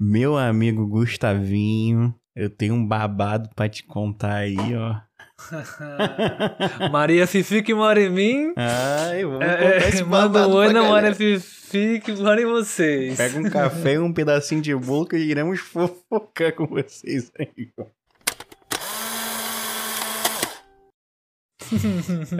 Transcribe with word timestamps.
Meu 0.00 0.38
amigo 0.38 0.86
Gustavinho, 0.86 2.14
eu 2.36 2.48
tenho 2.48 2.72
um 2.74 2.86
babado 2.86 3.50
pra 3.56 3.68
te 3.68 3.82
contar 3.82 4.36
aí, 4.36 4.56
ó. 4.76 4.94
Maria 6.92 7.26
Fifi 7.26 7.64
que 7.64 7.74
mora 7.74 8.00
em 8.00 8.08
mim. 8.08 8.52
Ai, 8.56 9.24
vamos 9.24 9.40
É, 9.40 9.64
é, 9.64 9.88
esse 9.88 10.04
manda 10.04 10.46
um 10.46 10.52
oi 10.52 10.72
na. 10.72 10.88
Maria 10.88 11.12
Fifi 11.12 11.98
que 11.98 12.12
mora 12.12 12.40
em 12.40 12.46
vocês. 12.46 13.16
Pega 13.16 13.40
um 13.40 13.50
café 13.50 13.94
e 13.94 13.98
um 13.98 14.12
pedacinho 14.12 14.62
de 14.62 14.72
bolo 14.72 15.04
que 15.04 15.16
iremos 15.16 15.58
fofocar 15.66 16.54
com 16.54 16.68
vocês 16.68 17.32
aí. 17.36 17.72
ó. 17.76 17.84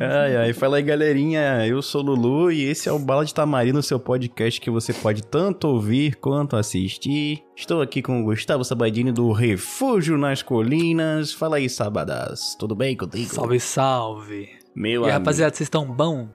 Ai, 0.01 0.37
ai, 0.37 0.53
fala 0.53 0.77
aí 0.79 0.83
galerinha, 0.83 1.67
eu 1.67 1.81
sou 1.83 2.03
o 2.03 2.05
Lulu 2.05 2.53
e 2.53 2.65
esse 2.65 2.89
é 2.89 2.93
o 2.93 2.99
Bala 2.99 3.25
de 3.25 3.35
Tamarindo, 3.35 3.83
seu 3.83 3.99
podcast 4.01 4.61
que 4.61 4.71
você 4.71 4.93
pode 4.93 5.23
tanto 5.23 5.69
ouvir 5.69 6.17
quanto 6.17 6.57
assistir. 6.57 7.43
Estou 7.57 7.81
aqui 7.83 8.01
com 8.03 8.21
o 8.21 8.25
Gustavo 8.25 8.65
Sabadini 8.65 9.13
do 9.13 9.31
Refúgio 9.33 10.17
nas 10.17 10.43
Colinas. 10.43 11.33
Fala 11.33 11.57
aí, 11.57 11.69
Sabadas, 11.69 12.57
tudo 12.59 12.75
bem 12.75 12.97
contigo? 12.97 13.35
Salve, 13.35 13.61
salve. 13.61 14.49
Meu 14.75 15.03
E 15.03 15.05
amigo. 15.05 15.11
rapaziada, 15.13 15.55
vocês 15.55 15.67
estão 15.67 15.85
bom? 15.87 16.29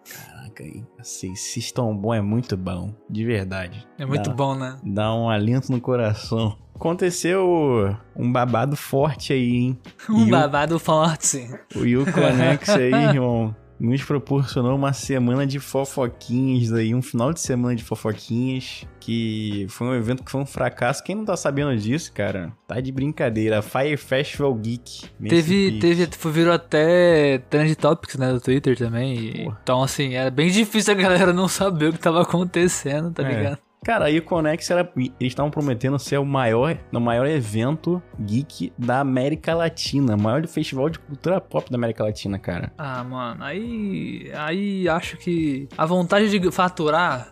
Hein? 0.62 0.86
Assim, 1.00 1.34
se 1.36 1.60
estão 1.60 1.96
bom 1.96 2.14
é 2.14 2.22
muito 2.22 2.56
bom, 2.58 2.94
de 3.10 3.26
verdade. 3.26 3.88
É 3.98 4.06
muito 4.06 4.30
Dá- 4.30 4.36
bom, 4.36 4.54
né? 4.56 4.78
Dá 4.84 5.14
um 5.16 5.30
alento 5.30 5.72
no 5.72 5.80
coração. 5.82 6.58
Aconteceu 6.76 7.96
um 8.16 8.32
babado 8.32 8.76
forte 8.76 9.32
aí, 9.34 9.56
hein? 9.56 9.80
Um 10.10 10.26
E 10.26 10.28
o- 10.28 10.32
babado 10.32 10.78
forte. 10.80 11.48
O 11.76 11.86
Yu 11.86 12.06
Conex 12.12 12.70
aí, 12.70 12.92
irmão, 13.16 13.56
nos 13.80 14.04
proporcionou 14.04 14.76
uma 14.76 14.94
semana 14.94 15.46
de 15.46 15.60
fofoquinhas 15.60 16.72
aí, 16.74 16.94
um 16.94 17.02
final 17.02 17.34
de 17.34 17.40
semana 17.40 17.76
de 17.76 17.84
fofoquinhas, 17.84 18.86
que 19.00 19.66
foi 19.70 19.88
um 19.88 19.96
evento 19.96 20.24
que 20.24 20.32
foi 20.32 20.42
um 20.42 20.46
fracasso. 20.46 21.04
Quem 21.04 21.16
não 21.16 21.26
tá 21.26 21.36
sabendo 21.36 21.76
disso, 21.76 22.12
cara, 22.14 22.54
tá 22.68 22.80
de 22.80 22.92
brincadeira. 22.92 23.62
Fire 23.62 23.98
Festival 23.98 24.54
Geek. 24.56 25.06
Teve, 25.28 25.80
teve, 25.80 26.08
virou 26.32 26.54
até 26.54 27.40
Trend 27.50 27.76
Topics, 27.76 28.16
né, 28.18 28.32
do 28.32 28.40
Twitter 28.40 28.78
também. 28.78 29.44
Porra. 29.44 29.60
Então, 29.64 29.84
assim, 29.84 30.14
era 30.14 30.32
bem 30.32 30.50
difícil 30.50 30.94
a 30.94 30.98
galera 30.98 31.34
não 31.34 31.48
saber 31.48 31.90
o 31.90 31.94
que 31.94 32.00
tava 32.00 32.22
acontecendo, 32.22 33.12
tá 33.12 33.24
É. 33.24 33.36
ligado? 33.36 33.58
Cara, 33.84 34.06
aí 34.06 34.18
o 34.18 34.24
Conex 34.24 34.70
era. 34.72 34.90
Eles 34.96 35.14
estavam 35.22 35.52
prometendo 35.52 36.00
ser 36.00 36.18
o 36.18 36.26
maior, 36.26 36.78
o 36.92 37.00
maior 37.00 37.28
evento 37.28 38.02
geek 38.20 38.72
da 38.78 39.00
América 39.00 39.54
Latina. 39.54 40.16
O 40.16 40.22
maior 40.22 40.46
festival 40.48 40.90
de 40.90 41.00
cultura 41.00 41.42
pop 41.42 41.70
da 41.70 41.78
América 41.78 42.04
Latina, 42.04 42.40
cara. 42.40 42.72
Ah, 42.78 43.04
mano, 43.04 43.44
aí. 43.44 44.32
Aí 44.36 44.88
acho 44.88 45.18
que 45.18 45.68
a 45.78 45.86
vontade 45.86 46.30
de 46.30 46.52
faturar 46.52 47.32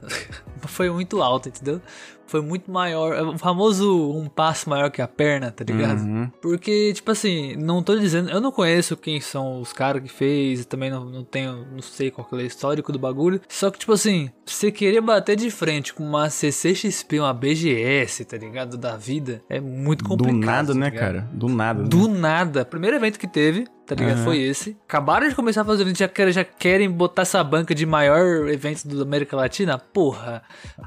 foi 0.67 0.89
muito 0.89 1.21
alta, 1.21 1.49
entendeu? 1.49 1.81
Foi 2.25 2.41
muito 2.41 2.71
maior. 2.71 3.33
O 3.33 3.37
famoso 3.37 4.09
um 4.13 4.29
passo 4.29 4.69
maior 4.69 4.89
que 4.89 5.01
a 5.01 5.07
perna, 5.07 5.51
tá 5.51 5.65
ligado? 5.65 6.01
Uhum. 6.01 6.31
Porque, 6.41 6.93
tipo 6.93 7.11
assim, 7.11 7.57
não 7.57 7.83
tô 7.83 7.97
dizendo. 7.97 8.29
Eu 8.29 8.39
não 8.39 8.53
conheço 8.53 8.95
quem 8.95 9.19
são 9.19 9.59
os 9.59 9.73
caras 9.73 10.01
que 10.01 10.07
fez, 10.07 10.65
também 10.65 10.89
não, 10.89 11.03
não 11.03 11.25
tenho. 11.25 11.67
Não 11.73 11.81
sei 11.81 12.09
qual 12.09 12.25
que 12.25 12.33
é 12.33 12.37
o 12.37 12.41
histórico 12.41 12.93
do 12.93 12.97
bagulho. 12.97 13.41
Só 13.49 13.69
que, 13.69 13.79
tipo 13.79 13.91
assim, 13.91 14.29
você 14.45 14.71
querer 14.71 15.01
bater 15.01 15.35
de 15.35 15.51
frente 15.51 15.93
com 15.93 16.03
uma 16.03 16.29
CCXP, 16.29 17.19
uma 17.19 17.33
BGS, 17.33 18.23
tá 18.23 18.37
ligado? 18.37 18.77
Da 18.77 18.95
vida, 18.95 19.43
é 19.49 19.59
muito 19.59 20.05
complicado. 20.05 20.37
Do 20.39 20.45
nada, 20.45 20.73
tá 20.73 20.79
né, 20.79 20.91
cara? 20.91 21.29
Do 21.33 21.49
nada. 21.49 21.81
né? 21.83 21.89
Do 21.89 22.07
nada. 22.07 22.63
Primeiro 22.63 22.95
evento 22.95 23.19
que 23.19 23.27
teve, 23.27 23.67
tá 23.85 23.95
ligado? 23.95 24.15
Aham. 24.17 24.23
Foi 24.25 24.37
esse. 24.39 24.77
Acabaram 24.87 25.27
de 25.27 25.35
começar 25.35 25.61
a 25.61 25.65
fazer 25.65 25.95
já 25.95 26.07
querem, 26.07 26.33
já 26.33 26.43
querem 26.43 26.89
botar 26.89 27.23
essa 27.23 27.43
banca 27.43 27.73
de 27.75 27.85
maior 27.85 28.47
evento 28.49 28.87
da 28.87 29.03
América 29.03 29.35
Latina? 29.35 29.77
Porra. 29.77 30.41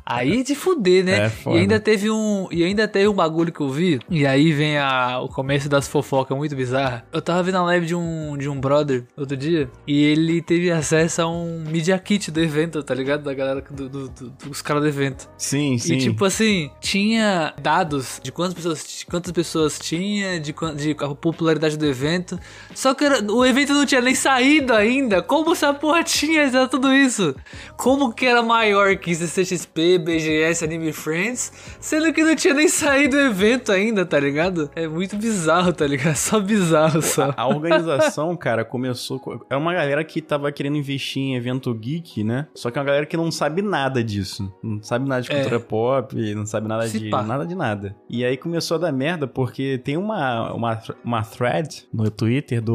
Aí 0.05 0.43
de 0.43 0.55
fuder, 0.55 1.05
né? 1.05 1.31
É 1.47 1.55
e 1.55 1.59
ainda 1.59 1.79
teve 1.81 2.11
um. 2.11 2.49
E 2.51 2.65
ainda 2.65 2.87
teve 2.89 3.09
um 3.09 3.13
bagulho 3.13 3.53
que 3.53 3.61
eu 3.61 3.69
vi. 3.71 3.99
E 4.11 4.27
aí 4.27 4.53
vem 4.53 4.79
a, 4.79 5.21
o 5.21 5.29
começo 5.29 5.69
das 5.69 5.87
fofocas 5.89 6.37
muito 6.37 6.55
bizarra. 6.57 7.05
Eu 7.13 7.21
tava 7.23 7.43
vendo 7.43 7.57
a 7.59 7.63
live 7.63 7.87
de 7.87 7.95
um, 7.95 8.37
de 8.37 8.49
um 8.49 8.59
brother 8.61 9.05
outro 9.17 9.37
dia. 9.37 9.71
E 9.87 10.03
ele 10.05 10.41
teve 10.43 10.71
acesso 10.71 11.23
a 11.23 11.27
um 11.29 11.65
media 11.69 11.99
kit 11.99 12.31
do 12.31 12.41
evento, 12.41 12.83
tá 12.83 12.95
ligado? 12.95 13.23
Da 13.23 13.35
galera 13.35 13.63
do, 13.71 13.89
do- 13.89 14.09
do- 14.09 14.31
dos 14.31 14.61
caras 14.63 14.83
do 14.83 14.89
evento. 14.89 15.29
Sim, 15.39 15.79
sim. 15.79 15.95
E 15.95 15.99
tipo 15.99 16.25
assim, 16.25 16.71
tinha 16.81 17.53
dados 17.61 18.21
de 18.23 18.31
quantas 18.33 18.55
pessoas, 18.55 19.05
quantas 19.09 19.33
pessoas 19.33 19.79
tinha, 19.79 20.39
de, 20.41 20.55
de 20.77 20.97
a 20.99 21.15
popularidade 21.15 21.77
do 21.77 21.87
evento. 21.87 22.39
Só 22.85 22.93
que 22.93 23.03
era- 23.03 23.23
o 23.33 23.47
evento 23.47 23.73
não 23.73 23.87
tinha 23.87 24.03
nem 24.03 24.15
saído 24.15 24.75
ainda. 24.75 25.23
Como 25.23 25.53
essa 25.53 25.73
porra 25.73 26.03
tinha 26.05 26.45
tudo 26.69 26.93
isso? 26.93 27.35
Como 27.79 28.13
que 28.13 28.27
era 28.27 28.43
maior 28.43 28.95
que 28.97 29.15
CCXP, 29.15 29.97
BGS, 29.99 30.63
Anime 30.63 30.93
Friends, 30.93 31.51
sendo 31.81 32.13
que 32.13 32.23
não 32.23 32.37
tinha 32.37 32.53
nem 32.53 32.69
saído 32.69 33.17
o 33.17 33.21
evento 33.21 33.73
ainda, 33.73 34.05
tá 34.05 34.21
ligado? 34.21 34.71
É 34.77 34.87
muito 34.87 35.17
bizarro, 35.17 35.73
tá 35.73 35.87
ligado? 35.87 36.15
Só 36.25 36.39
bizarro 36.39 37.01
só. 37.01 37.33
A 37.35 37.47
organização, 37.49 38.37
cara, 38.37 38.67
começou. 38.67 39.19
com- 39.19 39.41
É 39.49 39.57
uma 39.57 39.73
galera 39.73 40.05
que 40.05 40.21
tava 40.21 40.53
querendo 40.53 40.77
investir 40.77 41.23
em 41.23 41.37
evento 41.37 41.73
geek, 41.73 42.23
né? 42.23 42.49
Só 42.55 42.71
que 42.71 42.77
é 42.79 42.81
uma 42.83 42.87
galera 42.87 43.07
que 43.07 43.17
não 43.17 43.31
sabe 43.31 43.63
nada 43.63 44.05
disso. 44.05 44.53
Não 44.63 44.83
sabe 44.83 45.09
nada 45.09 45.23
de 45.23 45.33
É. 45.33 45.37
cultura 45.37 45.59
pop, 45.59 46.35
não 46.35 46.45
sabe 46.45 46.69
nada 46.69 46.87
Se 46.87 46.99
de 46.99 47.09
pá. 47.09 47.23
nada 47.23 47.47
de 47.47 47.55
nada. 47.55 47.97
E 48.11 48.27
aí 48.27 48.37
começou 48.37 48.75
a 48.77 48.81
dar 48.81 48.93
merda 48.93 49.27
porque 49.27 49.79
tem 49.79 49.97
uma, 49.97 50.53
uma, 50.53 50.83
uma 51.03 51.23
thread 51.23 51.87
no 51.91 52.11
Twitter 52.11 52.61
do 52.61 52.74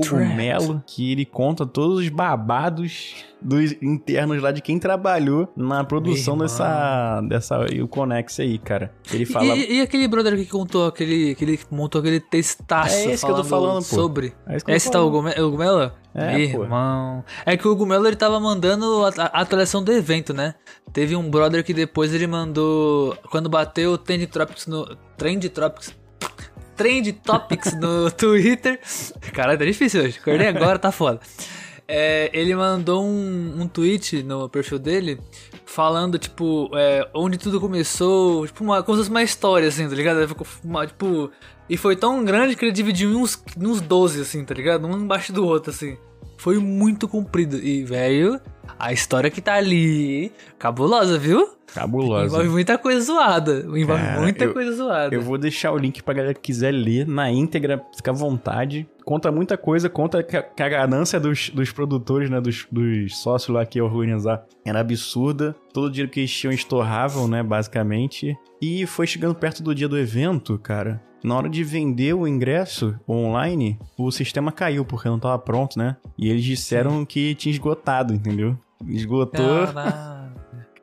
Thread. 0.00 0.34
Melo 0.36 0.82
que 0.86 1.12
ele 1.12 1.24
conta 1.24 1.64
todos 1.66 1.98
os 2.00 2.08
babados 2.08 3.14
dos 3.40 3.72
internos 3.82 4.40
lá 4.42 4.50
de 4.50 4.62
quem 4.62 4.78
trabalhou 4.78 5.52
na 5.56 5.84
produção 5.84 6.36
dessa 6.38 7.20
dessa 7.28 7.58
o 7.82 7.86
Conex 7.88 8.40
aí, 8.40 8.58
cara. 8.58 8.92
Ele 9.12 9.26
fala 9.26 9.54
E, 9.54 9.76
e 9.76 9.80
aquele 9.82 10.08
brother 10.08 10.34
que 10.36 10.46
contou 10.46 10.86
aquele, 10.86 11.34
que 11.34 11.58
montou 11.70 12.00
aquele 12.00 12.20
textaço 12.20 12.94
É 12.94 13.12
esse 13.12 13.24
que 13.24 13.30
eu 13.30 13.36
tô 13.36 13.44
falando, 13.44 13.82
sobre 13.82 14.32
É 14.46 14.56
Esse 14.74 14.90
tá 14.90 15.02
o 15.02 15.10
falando. 15.10 15.34
Gume- 15.34 15.40
o 15.46 15.50
Gumelo? 15.50 15.92
É, 16.16 16.48
pô. 16.52 16.62
irmão. 16.62 17.24
É 17.44 17.56
que 17.56 17.66
o 17.66 17.74
Gumelo 17.74 18.06
ele 18.06 18.14
tava 18.16 18.38
mandando 18.38 19.04
a, 19.04 19.08
a 19.24 19.40
atualização 19.42 19.82
do 19.82 19.90
evento, 19.92 20.32
né? 20.32 20.54
Teve 20.92 21.16
um 21.16 21.28
brother 21.28 21.64
que 21.64 21.74
depois 21.74 22.14
ele 22.14 22.26
mandou. 22.28 23.16
Quando 23.30 23.48
bateu 23.50 23.92
o 23.94 23.98
Trend 23.98 24.24
Tropics 24.28 24.66
no. 24.68 24.96
Trend 25.16 25.48
Tropics. 25.48 25.92
Trend 26.76 27.12
Topics 27.12 27.74
no 27.74 28.10
Twitter. 28.12 28.80
Caralho, 29.32 29.58
tá 29.58 29.64
difícil 29.64 30.02
hoje. 30.02 30.18
Acordei 30.20 30.48
agora, 30.48 30.78
tá 30.78 30.92
foda. 30.92 31.20
É, 31.86 32.30
ele 32.32 32.54
mandou 32.54 33.04
um, 33.04 33.62
um 33.62 33.68
tweet 33.68 34.22
no 34.22 34.48
perfil 34.48 34.78
dele 34.78 35.20
falando, 35.66 36.18
tipo, 36.18 36.70
é, 36.74 37.08
onde 37.12 37.36
tudo 37.36 37.60
começou, 37.60 38.46
tipo, 38.46 38.64
uma, 38.64 38.82
como 38.82 38.96
se 38.96 39.02
fosse 39.02 39.10
uma 39.10 39.22
história, 39.22 39.68
assim, 39.68 39.88
tá 39.88 39.94
ligado? 39.94 40.34
Uma, 40.64 40.86
tipo, 40.86 41.30
e 41.68 41.76
foi 41.76 41.96
tão 41.96 42.24
grande 42.24 42.56
que 42.56 42.64
ele 42.64 42.72
dividiu 42.72 43.10
em 43.10 43.16
uns, 43.16 43.42
uns 43.58 43.80
12, 43.80 44.20
assim, 44.20 44.44
tá 44.44 44.54
ligado? 44.54 44.86
Um 44.86 44.98
embaixo 44.98 45.32
do 45.32 45.46
outro, 45.46 45.70
assim. 45.70 45.96
Foi 46.38 46.58
muito 46.58 47.08
comprido. 47.08 47.56
E, 47.56 47.84
velho, 47.84 48.40
a 48.78 48.92
história 48.92 49.30
que 49.30 49.40
tá 49.40 49.54
ali, 49.54 50.32
cabulosa, 50.58 51.18
viu? 51.18 51.48
cabulosa. 51.74 52.26
Envolve 52.26 52.48
muita 52.50 52.78
coisa 52.78 53.00
zoada. 53.00 53.60
Envolve 53.76 53.84
Cara, 54.02 54.20
muita 54.20 54.44
eu- 54.44 54.52
coisa 54.52 54.70
zoada. 54.72 55.12
Eu 55.12 55.20
vou 55.22 55.36
deixar 55.36 55.72
o 55.72 55.76
link 55.78 56.02
pra 56.04 56.14
galera 56.14 56.32
que 56.34 56.40
quiser 56.40 56.70
ler 56.70 57.04
na 57.04 57.32
íntegra, 57.32 57.82
fica 57.96 58.12
à 58.12 58.14
vontade. 58.14 58.88
Conta 59.04 59.32
muita 59.32 59.56
coisa, 59.58 59.88
conta 59.88 60.22
que 60.22 60.36
a, 60.36 60.42
que 60.42 60.62
a 60.62 60.68
ganância 60.68 61.18
dos, 61.18 61.50
dos 61.50 61.72
produtores, 61.72 62.30
né, 62.30 62.40
dos, 62.40 62.64
dos 62.70 63.16
sócios 63.18 63.52
lá 63.52 63.66
que 63.66 63.78
iam 63.80 63.86
organizar 63.86 64.44
era 64.64 64.78
absurda. 64.78 65.56
Todo 65.72 65.86
o 65.86 65.90
dinheiro 65.90 66.12
que 66.12 66.20
eles 66.20 66.32
tinham 66.32 66.52
estorravam, 66.52 67.26
né, 67.26 67.42
basicamente. 67.42 68.36
E 68.62 68.86
foi 68.86 69.06
chegando 69.08 69.34
perto 69.34 69.60
do 69.60 69.74
dia 69.74 69.88
do 69.88 69.98
evento, 69.98 70.56
cara. 70.58 71.02
Na 71.24 71.34
hora 71.36 71.48
de 71.48 71.64
vender 71.64 72.12
o 72.14 72.28
ingresso 72.28 72.94
online, 73.08 73.78
o 73.98 74.10
sistema 74.12 74.52
caiu 74.52 74.84
porque 74.84 75.08
não 75.08 75.18
tava 75.18 75.38
pronto, 75.38 75.78
né? 75.78 75.96
E 76.18 76.28
eles 76.28 76.44
disseram 76.44 77.02
que 77.04 77.34
tinha 77.34 77.50
esgotado, 77.50 78.12
entendeu? 78.14 78.56
Esgotou. 78.86 79.68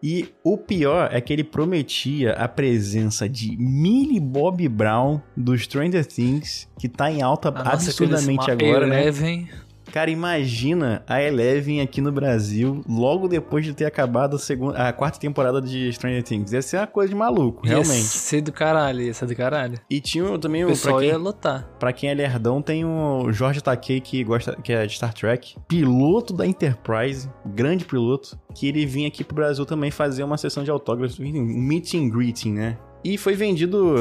E 0.03 0.33
o 0.43 0.57
pior 0.57 1.09
é 1.11 1.21
que 1.21 1.31
ele 1.31 1.43
prometia 1.43 2.33
a 2.33 2.47
presença 2.47 3.29
de 3.29 3.55
Millie 3.55 4.19
Bob 4.19 4.67
Brown 4.67 5.21
do 5.37 5.55
Stranger 5.55 6.03
Things, 6.03 6.67
que 6.79 6.89
tá 6.89 7.11
em 7.11 7.21
alta 7.21 7.49
A 7.49 7.51
nossa 7.51 7.91
absurdamente 7.91 8.49
agora, 8.49 8.87
né? 8.87 9.01
Eleven. 9.03 9.47
Cara, 9.91 10.09
imagina 10.09 11.03
a 11.07 11.21
Eleven 11.21 11.81
aqui 11.81 11.99
no 12.01 12.11
Brasil, 12.11 12.81
logo 12.87 13.27
depois 13.27 13.65
de 13.65 13.73
ter 13.73 13.85
acabado 13.85 14.35
a, 14.35 14.39
segunda, 14.39 14.77
a 14.87 14.93
quarta 14.93 15.19
temporada 15.19 15.61
de 15.61 15.91
Stranger 15.93 16.23
Things. 16.23 16.51
Ia 16.53 16.61
ser 16.61 16.77
uma 16.77 16.87
coisa 16.87 17.09
de 17.09 17.15
maluco, 17.15 17.65
Ia 17.65 17.71
realmente. 17.73 18.03
ser 18.05 18.41
do 18.41 18.51
caralho, 18.51 19.01
ia 19.01 19.13
ser 19.13 19.25
do 19.25 19.35
caralho. 19.35 19.77
E 19.89 19.99
tinha 19.99 20.23
também 20.39 20.63
O 20.63 20.67
o. 20.67 20.69
Pra 20.69 20.75
pessoal 20.75 20.99
quem, 20.99 21.09
ia 21.09 21.17
lotar. 21.17 21.69
pra 21.79 21.91
quem 21.93 22.09
é 22.09 22.13
lerdão, 22.13 22.61
tem 22.61 22.85
o 22.85 23.31
Jorge 23.31 23.61
Takei, 23.61 23.99
que 23.99 24.23
gosta, 24.23 24.55
que 24.63 24.71
é 24.71 24.85
de 24.85 24.93
Star 24.95 25.13
Trek, 25.13 25.55
piloto 25.67 26.33
da 26.33 26.45
Enterprise, 26.47 27.29
grande 27.45 27.85
piloto, 27.85 28.37
que 28.55 28.67
ele 28.67 28.85
vinha 28.85 29.07
aqui 29.07 29.23
pro 29.23 29.35
Brasil 29.35 29.65
também 29.65 29.91
fazer 29.91 30.23
uma 30.23 30.37
sessão 30.37 30.63
de 30.63 30.71
autógrafos, 30.71 31.19
um 31.19 31.23
meet 31.23 31.93
and 31.95 32.09
greeting, 32.09 32.53
né? 32.53 32.77
E 33.03 33.17
foi 33.17 33.33
vendido 33.33 33.95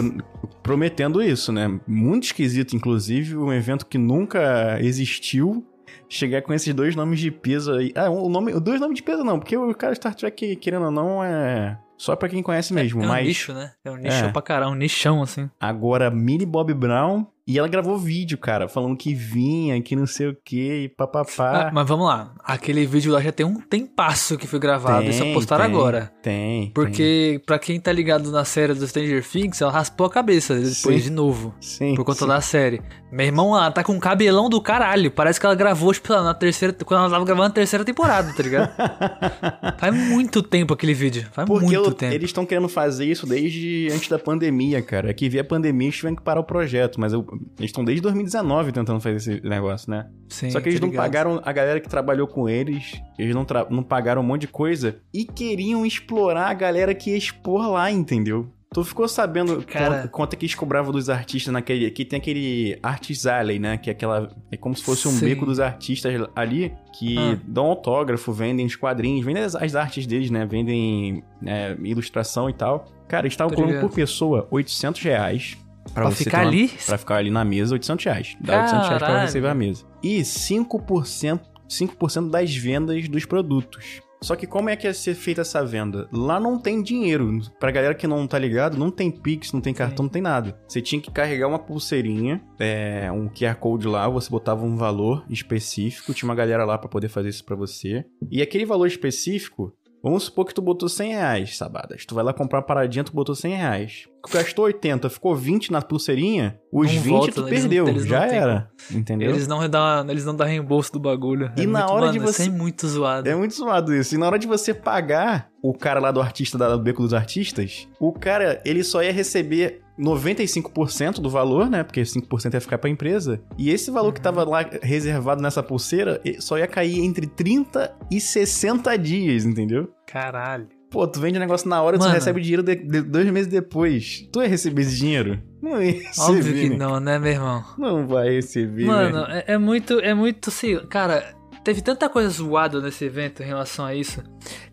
prometendo 0.63 1.23
isso, 1.23 1.51
né? 1.51 1.81
Muito 1.87 2.25
esquisito, 2.25 2.77
inclusive, 2.77 3.37
um 3.37 3.53
evento 3.53 3.87
que 3.87 3.97
nunca 3.97 4.79
existiu. 4.81 5.67
Chegar 6.11 6.43
com 6.43 6.53
esses 6.53 6.75
dois 6.75 6.97
nomes 6.97 7.21
de 7.21 7.31
peso 7.31 7.73
aí. 7.73 7.93
Ah, 7.95 8.11
o 8.11 8.29
nome, 8.29 8.53
dois 8.61 8.81
nomes 8.81 8.97
de 8.97 9.03
peso 9.03 9.23
não, 9.23 9.39
porque 9.39 9.57
o 9.57 9.73
cara 9.75 9.95
Star 9.95 10.15
Trek, 10.15 10.57
querendo 10.57 10.87
ou 10.87 10.91
não, 10.91 11.23
é 11.23 11.79
Só 11.97 12.17
pra 12.17 12.29
quem 12.29 12.43
conhece 12.43 12.75
mesmo, 12.75 13.01
é 13.03 13.07
um 13.07 13.09
mas... 13.09 13.27
nicho, 13.27 13.53
né? 13.55 13.73
É 13.85 13.91
um 13.91 13.97
nicho 13.97 14.25
É. 14.25 14.33
pra 14.33 14.43
caralho, 14.43 14.73
um 14.73 14.75
nichão, 14.75 15.23
assim. 15.23 15.49
Agora, 15.61 16.11
Millie 16.11 16.45
Bob 16.47 16.75
Brown... 16.75 17.25
E 17.51 17.59
ela 17.59 17.67
gravou 17.67 17.99
vídeo, 17.99 18.39
cara, 18.39 18.69
falando 18.69 18.97
que 18.97 19.13
vinha, 19.13 19.81
que 19.83 19.97
não 19.97 20.07
sei 20.07 20.29
o 20.29 20.37
que, 20.45 20.85
e 20.85 20.89
papapá. 20.89 21.69
Ah, 21.69 21.71
mas 21.75 21.89
vamos 21.89 22.07
lá. 22.07 22.33
Aquele 22.45 22.87
vídeo 22.87 23.11
lá 23.13 23.21
já 23.21 23.33
tem 23.33 23.45
um 23.45 23.61
tempasso 23.61 24.39
que 24.39 24.47
foi 24.47 24.61
gravado 24.61 25.07
e 25.09 25.13
só 25.13 25.25
postaram 25.33 25.65
tem, 25.65 25.75
agora. 25.75 26.13
Tem, 26.23 26.61
tem. 26.67 26.71
Porque, 26.73 27.43
pra 27.45 27.59
quem 27.59 27.81
tá 27.81 27.91
ligado 27.93 28.31
na 28.31 28.45
série 28.45 28.73
do 28.73 28.87
Stranger 28.87 29.27
Things, 29.27 29.61
ela 29.61 29.73
raspou 29.73 30.07
a 30.07 30.11
cabeça 30.11 30.55
depois 30.55 30.77
Sim. 30.77 30.99
de 31.01 31.11
novo. 31.11 31.53
Sim, 31.61 31.95
Por 31.97 32.05
conta 32.05 32.21
sim. 32.21 32.29
da 32.29 32.41
série. 32.41 32.81
Meu 33.11 33.27
irmão, 33.27 33.57
ela 33.57 33.73
tá 33.73 33.83
com 33.83 33.95
um 33.95 33.99
cabelão 33.99 34.49
do 34.49 34.61
caralho. 34.63 35.11
Parece 35.11 35.41
que 35.41 35.45
ela 35.45 35.57
gravou, 35.57 35.93
tipo, 35.93 36.13
na 36.13 36.33
terceira. 36.33 36.73
Quando 36.85 37.01
ela 37.01 37.11
tava 37.11 37.25
gravando 37.25 37.49
a 37.49 37.51
terceira 37.51 37.85
temporada, 37.85 38.33
tá 38.33 38.41
ligado? 38.45 38.71
Faz 39.79 39.93
muito 39.95 40.41
tempo 40.43 40.73
aquele 40.75 40.95
vídeo. 40.95 41.27
Faz 41.33 41.49
Porque 41.49 41.65
muito 41.65 41.75
eu- 41.89 41.93
tempo. 41.93 42.15
eles 42.15 42.29
estão 42.31 42.47
querendo 42.47 42.69
fazer 42.69 43.07
isso 43.07 43.27
desde 43.27 43.89
antes 43.93 44.09
da 44.09 44.19
pandemia, 44.19 44.81
cara. 44.81 45.11
É 45.11 45.13
que 45.13 45.29
veio 45.29 45.43
a 45.43 45.45
pandemia 45.45 45.87
eles 45.89 45.97
tiveram 45.97 46.15
que 46.15 46.23
parar 46.23 46.39
o 46.41 46.45
projeto, 46.45 47.01
mas 47.01 47.13
eu- 47.13 47.27
eles 47.59 47.71
estão 47.71 47.85
desde 47.85 48.03
2019 48.03 48.73
tentando 48.73 49.01
fazer 49.01 49.17
esse 49.17 49.41
negócio, 49.49 49.91
né? 49.91 50.09
Sim, 50.29 50.51
Só 50.51 50.61
que 50.61 50.69
eles 50.69 50.81
não 50.81 50.89
ligado. 50.89 51.03
pagaram 51.05 51.41
a 51.45 51.53
galera 51.53 51.81
que 51.81 51.89
trabalhou 51.89 52.27
com 52.27 52.49
eles, 52.49 53.01
eles 53.19 53.35
não, 53.35 53.47
não 53.71 53.83
pagaram 53.83 54.23
um 54.23 54.25
monte 54.25 54.43
de 54.43 54.49
coisa 54.49 54.97
e 55.13 55.25
queriam 55.25 55.85
explorar 55.85 56.49
a 56.51 56.55
galera 56.55 56.95
que 56.95 57.11
ia 57.11 57.17
expor 57.17 57.69
lá, 57.71 57.91
entendeu? 57.91 58.51
Tu 58.73 58.85
ficou 58.85 59.09
sabendo 59.09 59.65
Cara. 59.65 60.03
quanto, 60.03 60.11
quanto 60.11 60.35
é 60.35 60.37
que 60.37 60.45
eles 60.47 60.55
cobravam 60.55 60.93
dos 60.93 61.11
artistas 61.11 61.53
naquele. 61.53 61.87
Aqui 61.87 62.05
tem 62.05 62.19
aquele 62.21 62.79
Artist 62.81 63.27
Alley, 63.27 63.59
né? 63.59 63.77
Que 63.77 63.91
é 63.91 63.93
aquela. 63.93 64.31
É 64.49 64.57
como 64.57 64.77
se 64.77 64.85
fosse 64.85 65.09
um 65.09 65.11
Sim. 65.11 65.25
beco 65.25 65.45
dos 65.45 65.59
artistas 65.59 66.15
ali 66.37 66.73
que 66.97 67.19
Ah. 67.19 67.37
dão 67.45 67.67
autógrafo, 67.67 68.33
vendem 68.33 68.65
os 68.65 68.77
quadrinhos, 68.77 69.25
vendem 69.27 69.43
as, 69.43 69.57
as 69.57 69.75
artes 69.75 70.07
deles, 70.07 70.31
né? 70.31 70.47
Vendem 70.47 71.25
é, 71.45 71.77
ilustração 71.83 72.49
e 72.49 72.53
tal. 72.53 72.87
Cara, 73.09 73.23
eles 73.27 73.33
estavam 73.33 73.53
cobrando 73.57 73.81
por 73.81 73.91
pessoa 73.91 74.47
800 74.53 75.03
reais. 75.03 75.59
Pra, 75.95 76.05
Pra 76.05 76.11
ficar 76.13 76.39
uma- 76.43 76.49
ali? 76.49 76.69
Pra 76.87 76.97
ficar 76.99 77.17
ali 77.17 77.31
na 77.31 77.45
mesa, 77.45 77.75
800 77.75 78.05
reais. 78.05 78.37
Dá 78.41 78.61
800 78.63 78.87
reais 78.87 78.99
pra 78.99 79.07
Caralho. 79.09 79.27
receber 79.27 79.49
a 79.49 79.55
mesa. 79.55 79.85
E 80.03 80.25
5%, 80.25 81.41
5% 81.69 82.31
das 82.31 82.55
vendas 82.55 83.09
dos 83.09 83.25
produtos. 83.25 84.01
Só 84.23 84.37
que 84.37 84.47
como 84.47 84.69
é 84.69 84.77
que 84.77 84.87
ia 84.87 84.93
ser 84.93 85.15
feita 85.15 85.41
essa 85.41 85.65
venda? 85.65 86.07
Lá 86.13 86.39
não 86.39 86.59
tem 86.59 86.83
dinheiro. 86.83 87.41
Pra 87.59 87.71
galera 87.71 87.95
que 87.95 88.07
não 88.07 88.27
tá 88.27 88.39
ligado, 88.39 88.77
não 88.77 88.91
tem 88.91 89.11
Pix, 89.11 89.51
não 89.51 89.63
tem 89.63 89.73
cartão, 89.73 90.03
não 90.05 90.11
tem 90.11 90.21
nada. 90.21 90.61
Você 90.69 90.83
tinha 90.83 91.01
que 91.01 91.11
carregar 91.11 91.49
uma 91.49 91.59
pulseirinha, 91.59 92.43
é, 92.59 93.11
um 93.11 93.29
QR 93.31 93.55
Code 93.57 93.89
lá, 93.89 94.07
você 94.11 94.29
botava 94.29 94.63
um 94.63 94.77
valor 94.77 95.25
específico, 95.31 96.13
tinha 96.13 96.29
uma 96.29 96.35
galera 96.35 96.67
lá 96.67 96.77
pra 96.77 96.89
poder 96.89 97.09
fazer 97.09 97.31
isso 97.31 97.45
pra 97.45 97.57
você. 97.57 98.05
E 98.31 98.43
aquele 98.43 98.67
valor 98.67 98.87
específico, 98.87 99.73
vamos 100.05 100.25
supor 100.25 100.45
que 100.45 100.53
tu 100.55 100.61
botou 100.61 100.89
100 100.89 101.13
reais, 101.13 101.57
Sabadas. 101.57 102.05
Tu 102.05 102.15
vai 102.15 102.23
lá 102.23 102.35
comprar 102.35 102.59
uma 102.59 102.67
paradinha, 102.67 103.03
tu 103.03 103.15
botou 103.15 103.35
100 103.35 103.55
reais. 103.55 104.05
Gastou 104.33 104.67
80, 104.67 105.09
ficou 105.09 105.35
20 105.35 105.73
na 105.73 105.81
pulseirinha, 105.81 106.59
os 106.73 106.93
Não 106.95 107.01
20 107.03 107.11
volta, 107.13 107.33
tu 107.33 107.45
perdeu, 107.45 107.87
não 107.87 107.99
já 108.01 108.27
era. 108.27 108.69
Entendeu? 108.91 109.31
Eles 109.31 109.47
não 109.49 109.67
dão, 109.69 110.09
eles 110.11 110.25
não 110.25 110.35
dão 110.37 110.47
reembolso 110.47 110.93
do 110.93 111.01
bagulho. 111.01 111.51
E 111.57 111.63
É 111.63 111.67
na 111.67 111.81
muito- 111.81 111.93
hora 111.93 112.13
de 112.13 112.19
mano, 112.19 112.33
você- 112.33 112.45
é 112.45 112.51
muito 112.51 112.87
zoado. 112.87 113.29
É 113.29 113.35
muito 113.35 113.55
zoado 113.55 113.95
isso. 113.95 114.15
E 114.15 114.19
na 114.19 114.27
hora 114.27 114.39
de 114.39 114.47
você 114.47 114.75
pagar 114.75 115.49
o 115.63 115.73
cara 115.73 115.99
lá 116.01 116.11
do 116.11 116.21
artista, 116.21 116.59
da- 116.59 116.77
do 116.77 116.83
Beco 116.83 117.03
dos 117.03 117.15
Artistas, 117.15 117.89
o 117.99 118.13
cara, 118.13 118.61
ele 118.65 118.85
só 118.85 119.03
ia 119.03 119.13
receber 119.13 119.81
95% 119.99 121.21
do 121.21 121.29
valor, 121.31 121.69
né? 121.69 121.83
Porque 121.83 122.05
5% 122.05 122.55
ia 122.55 122.61
ficar 122.61 122.79
pra 122.79 122.89
empresa. 122.91 123.41
E 123.59 123.71
esse 123.71 123.91
valor 123.91 124.13
que 124.13 124.21
tava 124.21 124.45
lá 124.45 124.65
reservado 124.83 125.43
nessa 125.43 125.63
pulseira 125.63 126.21
só 126.41 126.59
ia 126.59 126.67
cair 126.67 127.01
entre 127.01 127.27
30 127.27 127.95
e 128.11 128.21
60 128.21 128.97
dias, 128.97 129.45
entendeu? 129.45 129.91
Caralho. 130.07 130.69
Pô, 130.91 131.07
tu 131.07 131.21
vende 131.21 131.39
o 131.39 131.41
negócio 131.41 131.69
na 131.69 131.81
hora 131.81 131.97
e 131.97 131.99
tu 132.01 132.05
recebe 132.13 132.41
dinheiro 132.41 132.63
de- 132.65 132.75
de- 132.75 133.03
dois 133.03 133.31
meses 133.31 133.47
depois. 133.47 134.29
Tu 134.33 134.43
ia 134.43 134.49
receber 134.49 134.83
esse 134.83 134.97
dinheiro? 134.97 135.41
Não 135.63 135.81
ia 135.81 135.93
receber. 135.93 136.21
Óbvio 136.39 136.55
que 136.55 136.69
né? 136.71 136.77
não, 136.77 136.99
né, 137.01 137.19
meu 137.19 137.33
irmão? 137.33 137.65
Não 137.79 138.07
vai 138.09 138.31
receber. 138.31 138.85
Mano, 138.85 139.25
velho. 139.25 139.33
é, 139.33 139.45
é 139.47 139.59
muito, 139.59 140.01
é 140.01 140.13
muito 140.15 140.49
assim, 140.51 140.77
cara, 140.89 141.33
teve 141.63 141.81
tanta 141.81 142.09
coisa 142.09 142.29
zoada 142.29 142.81
nesse 142.81 143.05
evento 143.05 143.43
em 143.43 143.47
relação 143.47 143.85
a 143.85 143.95
isso. 143.95 144.21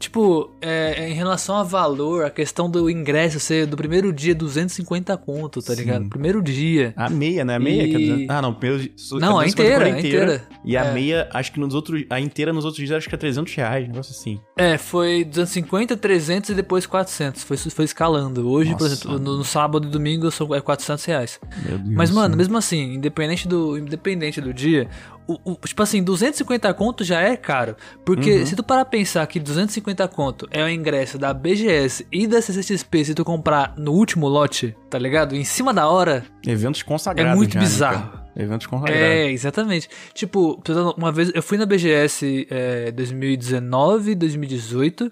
Tipo, 0.07 0.49
é, 0.61 1.09
em 1.09 1.13
relação 1.13 1.57
a 1.57 1.63
valor, 1.63 2.23
a 2.23 2.29
questão 2.29 2.69
do 2.71 2.89
ingresso 2.89 3.41
ser 3.41 3.65
do 3.67 3.75
primeiro 3.75 4.13
dia 4.13 4.33
250 4.33 5.17
conto, 5.17 5.61
tá 5.61 5.73
Sim. 5.75 5.81
ligado? 5.81 6.07
Primeiro 6.07 6.41
dia. 6.41 6.93
A 6.95 7.09
meia, 7.09 7.43
né? 7.43 7.55
A 7.55 7.59
meia 7.59 7.83
E- 7.83 7.89
que 7.89 7.95
é 7.95 7.99
200... 7.99 8.29
Ah, 8.29 8.41
não. 8.41 8.53
Primeiro... 8.53 8.89
Não, 9.19 9.37
a 9.37 9.43
250 9.43 9.49
inteira, 9.51 9.85
por 9.85 9.93
a 9.95 9.99
inteira. 9.99 10.47
E 10.63 10.77
a 10.77 10.85
É. 10.85 10.93
meia, 10.93 11.29
acho 11.33 11.51
que 11.51 11.59
nos 11.59 11.75
outros. 11.75 12.05
A 12.09 12.21
inteira 12.21 12.53
nos 12.53 12.63
outros 12.63 12.81
dias 12.87 12.97
acho 12.97 13.09
que 13.09 13.15
é 13.15 13.17
300 13.17 13.53
reais, 13.53 13.83
um 13.83 13.87
negócio 13.91 14.13
assim. 14.17 14.39
É, 14.55 14.77
foi 14.77 15.25
250, 15.25 15.97
300 15.97 16.51
e 16.51 16.53
depois 16.53 16.85
400. 16.85 17.43
Foi, 17.43 17.57
foi 17.57 17.83
escalando. 17.83 18.49
Hoje, 18.49 18.71
por 18.77 18.83
Nossa. 18.83 18.93
exemplo, 18.93 19.19
no, 19.19 19.37
no 19.39 19.43
sábado 19.43 19.89
e 19.89 19.91
domingo 19.91 20.31
são 20.31 20.55
é 20.55 20.61
400 20.61 21.03
reais. 21.03 21.37
Meu 21.67 21.77
Deus. 21.79 21.95
Mas, 21.95 22.11
mano, 22.11 22.37
mesmo 22.37 22.57
assim, 22.57 22.93
independente 22.93 23.45
do, 23.45 23.77
independente 23.77 24.39
do 24.39 24.53
dia, 24.53 24.87
o, 25.27 25.51
o- 25.51 25.55
tipo 25.65 25.83
assim, 25.83 26.01
250 26.03 26.73
conto 26.73 27.03
já 27.03 27.19
é 27.21 27.35
caro. 27.35 27.75
Porque 28.05 28.39
Uhum. 28.39 28.45
se 28.45 28.55
tu 28.55 28.63
parar 28.63 28.85
pensar 28.85 29.25
que 29.27 29.39
250 29.39 30.07
conto 30.07 30.47
é 30.51 30.63
o 30.63 30.69
ingresso 30.69 31.17
da 31.17 31.33
BGS 31.33 32.05
e 32.11 32.25
da 32.27 32.41
CCXP 32.41 33.05
se 33.05 33.13
tu 33.13 33.25
comprar 33.25 33.73
no 33.77 33.91
último 33.91 34.27
lote, 34.27 34.75
tá 34.89 34.97
ligado? 34.97 35.35
Em 35.35 35.43
cima 35.43 35.73
da 35.73 35.87
hora, 35.89 36.23
Eventos 36.45 36.81
consagrados. 36.83 37.31
é 37.33 37.35
muito 37.35 37.53
já, 37.53 37.59
né, 37.59 37.65
bizarro. 37.65 38.09
cara? 38.09 38.26
Eventos 38.39 38.67
consagrados. 38.67 39.01
É, 39.01 39.31
exatamente. 39.31 39.89
Tipo, 40.13 40.61
uma 40.95 41.11
vez 41.11 41.31
eu 41.33 41.41
fui 41.41 41.57
na 41.57 41.65
BGS 41.65 42.45
é, 42.51 42.91
2019, 42.91 44.13
2018 44.13 45.11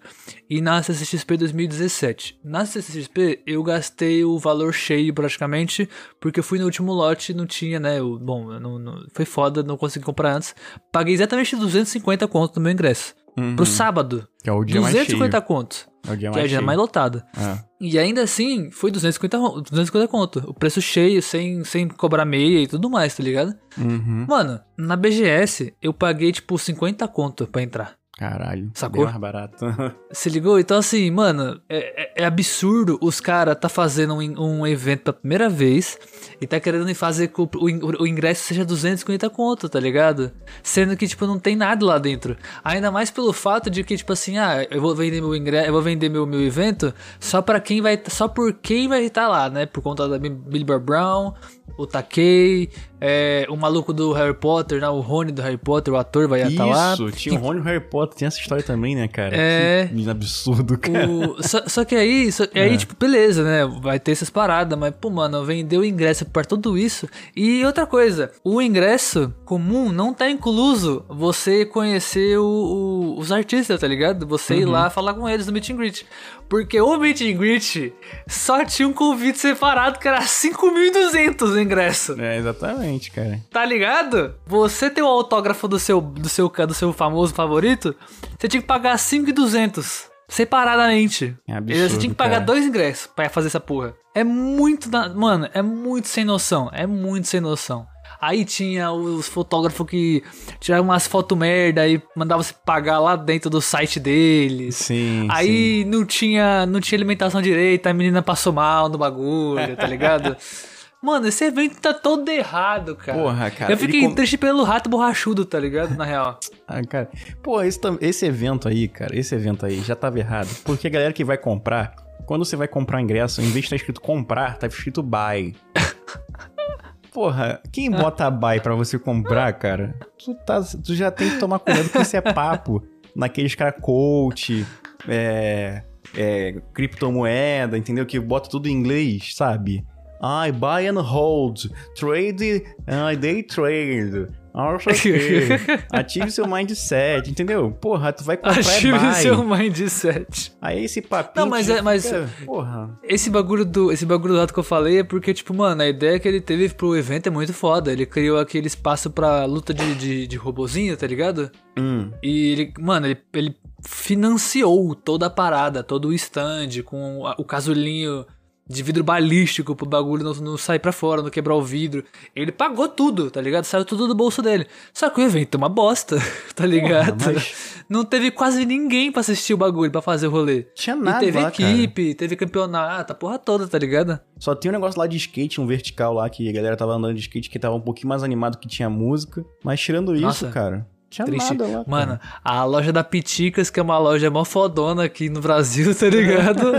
e 0.49 0.61
na 0.61 0.81
CCXP 0.83 1.37
2017. 1.37 2.39
Na 2.43 2.65
CCXP 2.65 3.41
eu 3.47 3.63
gastei 3.63 4.23
o 4.23 4.37
valor 4.37 4.73
cheio 4.73 5.13
praticamente, 5.13 5.89
porque 6.19 6.39
eu 6.39 6.43
fui 6.43 6.59
no 6.59 6.65
último 6.65 6.93
lote 6.93 7.31
e 7.31 7.35
não 7.35 7.47
tinha, 7.47 7.79
né? 7.79 8.01
o- 8.01 8.19
bom, 8.19 8.53
eu 8.53 8.59
não, 8.59 8.77
não- 8.77 9.05
foi 9.13 9.25
foda, 9.25 9.63
não 9.63 9.75
consegui 9.77 10.05
comprar 10.05 10.35
antes. 10.35 10.53
Paguei 10.91 11.13
exatamente 11.15 11.55
250 11.55 12.27
conto 12.27 12.57
no 12.57 12.61
meu 12.63 12.71
ingresso. 12.71 13.15
Uhum. 13.37 13.55
Pro 13.55 13.65
sábado, 13.65 14.27
Que 14.43 14.49
é 14.49 14.53
o 14.53 14.63
dia 14.63 14.79
250 14.81 15.37
mais 15.37 15.47
conto. 15.47 15.89
É 16.07 16.11
o 16.11 16.17
dia 16.17 16.29
Que 16.29 16.35
mais 16.35 16.43
é 16.43 16.45
o 16.45 16.47
dia 16.47 16.57
cheio. 16.57 16.65
mais 16.65 16.77
lotado. 16.77 17.23
É. 17.37 17.59
E 17.81 17.99
ainda 17.99 18.21
assim, 18.23 18.69
foi 18.71 18.91
250, 18.91 19.37
ro- 19.37 19.61
250 19.61 20.07
conto. 20.07 20.43
O 20.47 20.53
preço 20.53 20.81
cheio, 20.81 21.21
sem, 21.21 21.63
sem 21.63 21.87
cobrar 21.87 22.23
meia 22.25 22.61
e 22.61 22.67
tudo 22.67 22.89
mais, 22.89 23.15
tá 23.15 23.21
ligado? 23.23 23.53
Uhum. 23.77 24.25
Mano, 24.27 24.59
na 24.77 24.95
BGS 24.95 25.73
eu 25.81 25.93
paguei 25.93 26.31
tipo 26.31 26.57
50 26.57 27.07
conto 27.07 27.45
pra 27.47 27.61
entrar. 27.61 27.95
Caralho. 28.17 28.71
Sacou? 28.73 29.01
Bem 29.03 29.05
mais 29.11 29.17
barato. 29.19 29.65
Se 30.09 30.29
ligou? 30.29 30.57
Então 30.57 30.77
assim, 30.77 31.11
mano, 31.11 31.59
é, 31.67 32.03
é- 32.19 32.23
é 32.23 32.25
absurdo 32.25 32.97
os 33.01 33.19
caras 33.19 33.57
tá 33.59 33.67
fazendo 33.67 34.13
um, 34.13 34.61
um 34.61 34.65
evento 34.65 35.01
pela 35.03 35.17
primeira 35.17 35.49
vez 35.49 35.97
e 36.39 36.47
tá 36.47 36.59
querendo 36.59 36.93
fazer 36.95 37.29
que 37.29 37.41
o, 37.41 37.49
o 37.55 38.05
o 38.05 38.07
ingresso 38.07 38.43
seja 38.43 38.65
250 38.65 39.29
conto, 39.29 39.67
tá 39.67 39.79
ligado? 39.79 40.31
Sendo 40.63 40.95
que, 40.95 41.07
tipo, 41.07 41.25
não 41.25 41.39
tem 41.39 41.55
nada 41.55 41.85
lá 41.85 41.97
dentro. 41.97 42.37
Ainda 42.63 42.91
mais 42.91 43.09
pelo 43.11 43.33
fato 43.33 43.69
de 43.69 43.83
que, 43.83 43.97
tipo 43.97 44.13
assim, 44.13 44.37
ah, 44.37 44.65
eu 44.69 44.81
vou 44.81 44.95
vender 44.95 45.21
meu 45.21 45.35
ingresso, 45.35 45.67
eu 45.67 45.73
vou 45.73 45.81
vender 45.81 46.09
meu, 46.09 46.25
meu 46.25 46.41
evento 46.41 46.93
só 47.19 47.41
para 47.41 47.59
quem 47.59 47.81
vai, 47.81 48.01
só 48.07 48.27
por 48.27 48.53
quem 48.53 48.87
vai 48.87 49.05
estar 49.05 49.27
lá, 49.27 49.49
né? 49.49 49.65
Por 49.65 49.81
conta 49.81 50.07
da 50.07 50.17
Billy 50.17 50.63
Brown, 50.63 51.33
o 51.77 51.85
Takei, 51.85 52.69
é, 53.01 53.45
o 53.49 53.57
maluco 53.57 53.91
do 53.91 54.13
Harry 54.13 54.33
Potter, 54.33 54.79
né? 54.79 54.87
O 54.87 55.01
Rony 55.01 55.31
do 55.33 55.41
Harry 55.41 55.57
Potter, 55.57 55.93
o 55.93 55.97
ator 55.97 56.27
vai 56.27 56.41
estar 56.43 56.63
lá. 56.65 56.93
Isso, 56.93 57.11
tinha 57.11 57.35
o 57.37 57.41
Rony 57.43 57.59
e 57.59 57.61
o 57.61 57.65
Harry 57.65 57.81
Potter, 57.81 58.17
tem 58.17 58.25
essa 58.27 58.39
história 58.39 58.63
também, 58.63 58.95
né, 58.95 59.07
cara? 59.09 59.35
É. 59.35 59.89
Que 59.93 60.09
absurdo, 60.09 60.77
cara. 60.77 61.05
O- 61.09 61.43
só, 61.43 61.61
só 61.67 61.83
que 61.83 61.93
aí, 61.95 62.31
só- 62.31 62.45
aí 62.55 62.73
É. 62.73 62.77
tipo, 62.77 62.95
beleza, 62.97 63.43
né? 63.43 63.65
Vai 63.81 63.99
ter 63.99 64.13
essas 64.13 64.29
paradas, 64.29 64.79
mas, 64.79 64.93
pô, 64.99 65.09
mano, 65.09 65.43
vendeu 65.43 65.81
o 65.81 65.85
ingresso 65.85 66.25
pra 66.25 66.45
tudo 66.45 66.77
isso. 66.77 67.09
E 67.35 67.63
outra 67.65 67.85
coisa, 67.85 68.31
o 68.43 68.61
ingresso 68.61 69.33
comum 69.43 69.91
não 69.91 70.13
tá 70.13 70.29
incluso 70.29 71.03
você 71.09 71.65
conhecer 71.65 72.39
o- 72.39 72.45
o- 72.45 73.19
os 73.19 73.31
artistas, 73.33 73.79
tá 73.81 73.87
ligado? 73.87 74.25
Você 74.25 74.55
ir 74.55 74.65
Uhum. 74.65 74.71
lá 74.71 74.89
falar 74.89 75.13
com 75.13 75.27
eles 75.27 75.45
no 75.45 75.51
meet 75.51 75.69
and 75.71 75.75
greet. 75.75 76.05
Porque 76.47 76.79
o 76.79 76.97
meet 76.97 77.21
and 77.21 77.33
greet 77.37 77.91
só 78.27 78.63
tinha 78.63 78.87
um 78.87 78.93
convite 78.93 79.39
separado 79.39 79.97
que 79.99 80.07
era 80.07 80.21
5.200 80.21 81.54
o 81.55 81.61
ingresso. 81.61 82.19
É, 82.19 82.37
exatamente, 82.37 83.11
cara. 83.11 83.39
Tá 83.49 83.65
ligado? 83.65 84.35
Você 84.45 84.89
tem 84.89 85.03
o 85.03 85.07
autógrafo 85.07 85.67
do 85.67 85.79
seu, 85.79 85.99
do 86.01 86.29
seu, 86.29 86.47
do 86.49 86.73
seu 86.73 86.93
famoso 86.93 87.33
favorito, 87.33 87.95
você 88.39 88.47
tinha 88.47 88.61
que 88.61 88.67
pagar 88.67 88.97
5,200 88.97 90.05
separadamente. 90.27 91.35
É 91.47 91.53
absurdo, 91.53 91.89
você 91.89 91.97
tinha 91.97 92.09
que 92.09 92.15
pagar 92.15 92.35
cara. 92.35 92.45
dois 92.45 92.65
ingressos 92.65 93.07
pra 93.07 93.29
fazer 93.29 93.47
essa 93.47 93.59
porra. 93.59 93.93
É 94.13 94.23
muito, 94.23 94.89
da- 94.89 95.09
mano, 95.09 95.49
é 95.53 95.61
muito 95.61 96.07
sem 96.07 96.23
noção, 96.23 96.69
é 96.73 96.85
muito 96.87 97.27
sem 97.27 97.39
noção. 97.41 97.85
Aí 98.21 98.45
tinha 98.45 98.91
os 98.91 99.27
fotógrafos 99.27 99.85
que 99.87 100.23
tiravam 100.59 100.85
umas 100.87 101.05
fotos 101.05 101.37
merda 101.37 101.85
e 101.87 102.01
mandavam 102.15 102.41
você 102.41 102.53
pagar 102.65 102.97
lá 102.99 103.15
dentro 103.15 103.49
do 103.49 103.59
site 103.61 103.99
deles. 103.99 104.75
Sim. 104.77 105.27
Aí 105.29 105.83
não 105.85 106.05
tinha, 106.05 106.65
não 106.65 106.79
tinha 106.79 106.97
alimentação 106.97 107.41
direita, 107.41 107.89
a 107.89 107.93
menina 107.93 108.21
passou 108.21 108.53
mal 108.53 108.87
no 108.87 108.97
bagulho, 108.97 109.75
tá 109.75 109.85
ligado? 109.85 110.35
Mano, 111.03 111.27
esse 111.27 111.45
evento 111.45 111.79
tá 111.79 111.93
todo 111.93 112.27
errado, 112.29 112.95
cara. 112.95 113.17
Porra, 113.17 113.51
cara, 113.51 113.71
Eu 113.71 113.77
fiquei 113.77 114.01
com- 114.01 114.15
triste 114.15 114.37
pelo 114.37 114.63
rato 114.63 114.89
borrachudo, 114.89 115.45
tá 115.45 115.59
ligado? 115.59 115.95
Na 115.95 116.03
real. 116.05 116.39
Ah, 116.67 116.81
cara. 116.81 117.09
Pô, 117.43 117.61
esse, 117.61 117.79
esse 118.01 118.25
evento 118.25 118.67
aí, 118.67 118.87
cara, 118.87 119.15
esse 119.15 119.35
evento 119.35 119.67
aí 119.67 119.81
já 119.81 119.95
tava 119.95 120.17
errado. 120.17 120.49
Porque 120.63 120.87
a 120.87 120.89
galera 120.89 121.13
que 121.13 121.23
vai 121.23 121.37
comprar 121.37 121.93
quando 122.25 122.43
você 122.43 122.55
vai 122.55 122.67
comprar 122.67 122.99
ingresso, 123.01 123.39
em 123.39 123.43
vez 123.45 123.53
de 123.53 123.59
estar 123.65 123.75
escrito 123.75 124.01
comprar, 124.01 124.57
tá 124.57 124.65
escrito 124.65 125.03
buy. 125.03 125.53
Porra, 127.13 127.61
quem 127.71 127.89
bota 127.89 128.29
buy 128.29 128.59
pra 128.59 128.75
você 128.75 128.99
comprar, 128.99 129.53
cara? 129.53 129.95
Tu, 130.17 130.33
tá, 130.45 130.61
tu 130.83 130.95
já 130.95 131.09
tem 131.11 131.29
que 131.29 131.37
tomar 131.37 131.59
cuidado 131.59 131.87
que 131.89 131.99
isso 131.99 132.17
é 132.17 132.21
papo. 132.21 132.83
Naqueles 133.15 133.55
cara 133.55 133.71
coach, 133.71 134.65
é, 135.07 135.83
é, 136.17 136.55
criptomoeda, 136.73 137.77
entendeu? 137.77 138.05
Que 138.05 138.19
bota 138.19 138.49
tudo 138.49 138.67
em 138.67 138.71
inglês, 138.73 139.33
sabe? 139.35 139.85
I 140.27 140.51
buy 140.51 140.87
and 140.87 140.99
hold, 141.01 141.69
trade, 141.95 142.63
I 142.87 143.15
day 143.15 143.43
trade. 143.43 144.27
Ative 145.91 146.31
seu 146.31 146.47
mindset, 146.47 147.29
entendeu? 147.29 147.71
Porra, 147.71 148.13
tu 148.13 148.23
vai 148.23 148.37
comprar 148.37 148.57
Ative 148.57 148.95
é 148.95 149.13
seu 149.13 149.43
mindset. 149.43 150.53
Aí 150.61 150.85
esse 150.85 151.01
papinho... 151.01 151.43
Não, 151.43 151.49
mas 151.51 151.69
é- 151.69 151.81
mas- 151.81 152.05
fica- 152.05 152.29
Porra... 152.45 152.97
Esse 153.03 153.29
bagulho 153.29 153.65
do 153.65 153.91
esse 153.91 154.05
bagulho 154.05 154.33
do 154.33 154.39
lado 154.39 154.53
que 154.53 154.59
eu 154.59 154.63
falei 154.63 154.99
é 154.99 155.03
porque, 155.03 155.33
tipo, 155.33 155.53
mano, 155.53 155.81
a 155.81 155.87
ideia 155.87 156.17
que 156.19 156.27
ele 156.27 156.39
teve 156.39 156.69
pro 156.69 156.95
evento 156.95 157.27
é 157.27 157.29
muito 157.29 157.53
foda. 157.53 157.91
Ele 157.91 158.05
criou 158.05 158.39
aquele 158.39 158.67
espaço 158.67 159.09
pra 159.11 159.43
luta 159.43 159.73
de, 159.73 159.93
de, 159.95 160.25
de 160.25 160.37
robozinho, 160.37 160.95
tá 160.95 161.05
ligado? 161.05 161.51
Hum. 161.77 162.09
E 162.23 162.51
ele, 162.53 162.73
mano, 162.79 163.07
ele, 163.07 163.17
ele 163.33 163.55
financiou 163.85 164.95
toda 164.95 165.25
a 165.25 165.29
parada, 165.29 165.83
todo 165.83 166.07
o 166.07 166.13
stand, 166.13 166.81
com 166.85 167.21
o 167.37 167.43
casulinho 167.43 168.25
de 168.67 168.81
vidro 168.81 169.03
balístico 169.03 169.75
pro 169.75 169.85
bagulho 169.87 170.23
não, 170.23 170.33
não 170.33 170.57
sair 170.57 170.79
pra 170.79 170.91
fora, 170.91 171.21
não 171.21 171.29
quebrar 171.29 171.55
o 171.55 171.61
vidro. 171.61 172.03
Ele 172.35 172.51
pagou 172.51 172.87
tudo, 172.87 173.29
tá 173.29 173.39
ligado? 173.39 173.63
Saiu 173.65 173.85
tudo 173.85 174.07
do 174.07 174.15
bolso 174.15 174.41
dele. 174.41 174.65
Só 174.93 175.09
que 175.09 175.21
o 175.21 175.23
evento 175.23 175.55
é 175.55 175.57
uma 175.57 175.69
bosta, 175.69 176.17
tá 176.55 176.65
ligado? 176.65 177.23
mas- 177.25 177.83
Não 177.87 178.03
teve 178.03 178.31
quase 178.31 178.65
ninguém 178.65 179.11
pra 179.11 179.19
assistir 179.21 179.53
o 179.53 179.57
bagulho, 179.57 179.91
pra 179.91 180.01
fazer 180.01 180.25
o 180.27 180.31
rolê. 180.31 180.63
Tinha 180.73 180.95
E 180.95 180.99
nada 180.99 181.19
teve 181.19 181.39
lá, 181.39 181.51
cara. 181.51 181.69
equipe, 181.71 182.15
teve 182.15 182.35
campeonato, 182.35 183.11
a 183.13 183.15
porra 183.15 183.37
toda, 183.37 183.67
tá 183.67 183.77
ligado? 183.77 184.19
Só 184.39 184.55
tem 184.55 184.71
um 184.71 184.73
negócio 184.73 184.99
lá 184.99 185.05
de 185.05 185.17
skate, 185.17 185.61
um 185.61 185.67
vertical 185.67 186.13
lá, 186.15 186.27
que 186.27 186.49
a 186.49 186.51
galera 186.51 186.75
tava 186.75 186.93
andando 186.93 187.13
de 187.13 187.19
skate, 187.21 187.47
que 187.49 187.59
tava 187.59 187.75
um 187.75 187.81
pouquinho 187.81 188.09
mais 188.09 188.23
animado, 188.23 188.57
que 188.57 188.67
tinha 188.67 188.89
música. 188.89 189.45
Mas 189.63 189.79
tirando 189.79 190.13
isso, 190.15 190.23
Nossa, 190.23 190.49
cara, 190.49 190.87
tinha 191.09 191.25
Triste. 191.25 191.53
nada 191.53 191.77
lá. 191.77 191.83
Mano, 191.87 192.19
a 192.43 192.63
loja 192.65 192.91
da 192.91 193.03
Piticas, 193.03 193.69
que 193.69 193.79
é 193.79 193.83
uma 193.83 193.97
loja 193.97 194.29
mó 194.29 194.43
fodona 194.43 195.03
aqui 195.05 195.29
no 195.29 195.39
Brasil, 195.39 195.93
tá 195.95 196.07
ligado? 196.07 196.71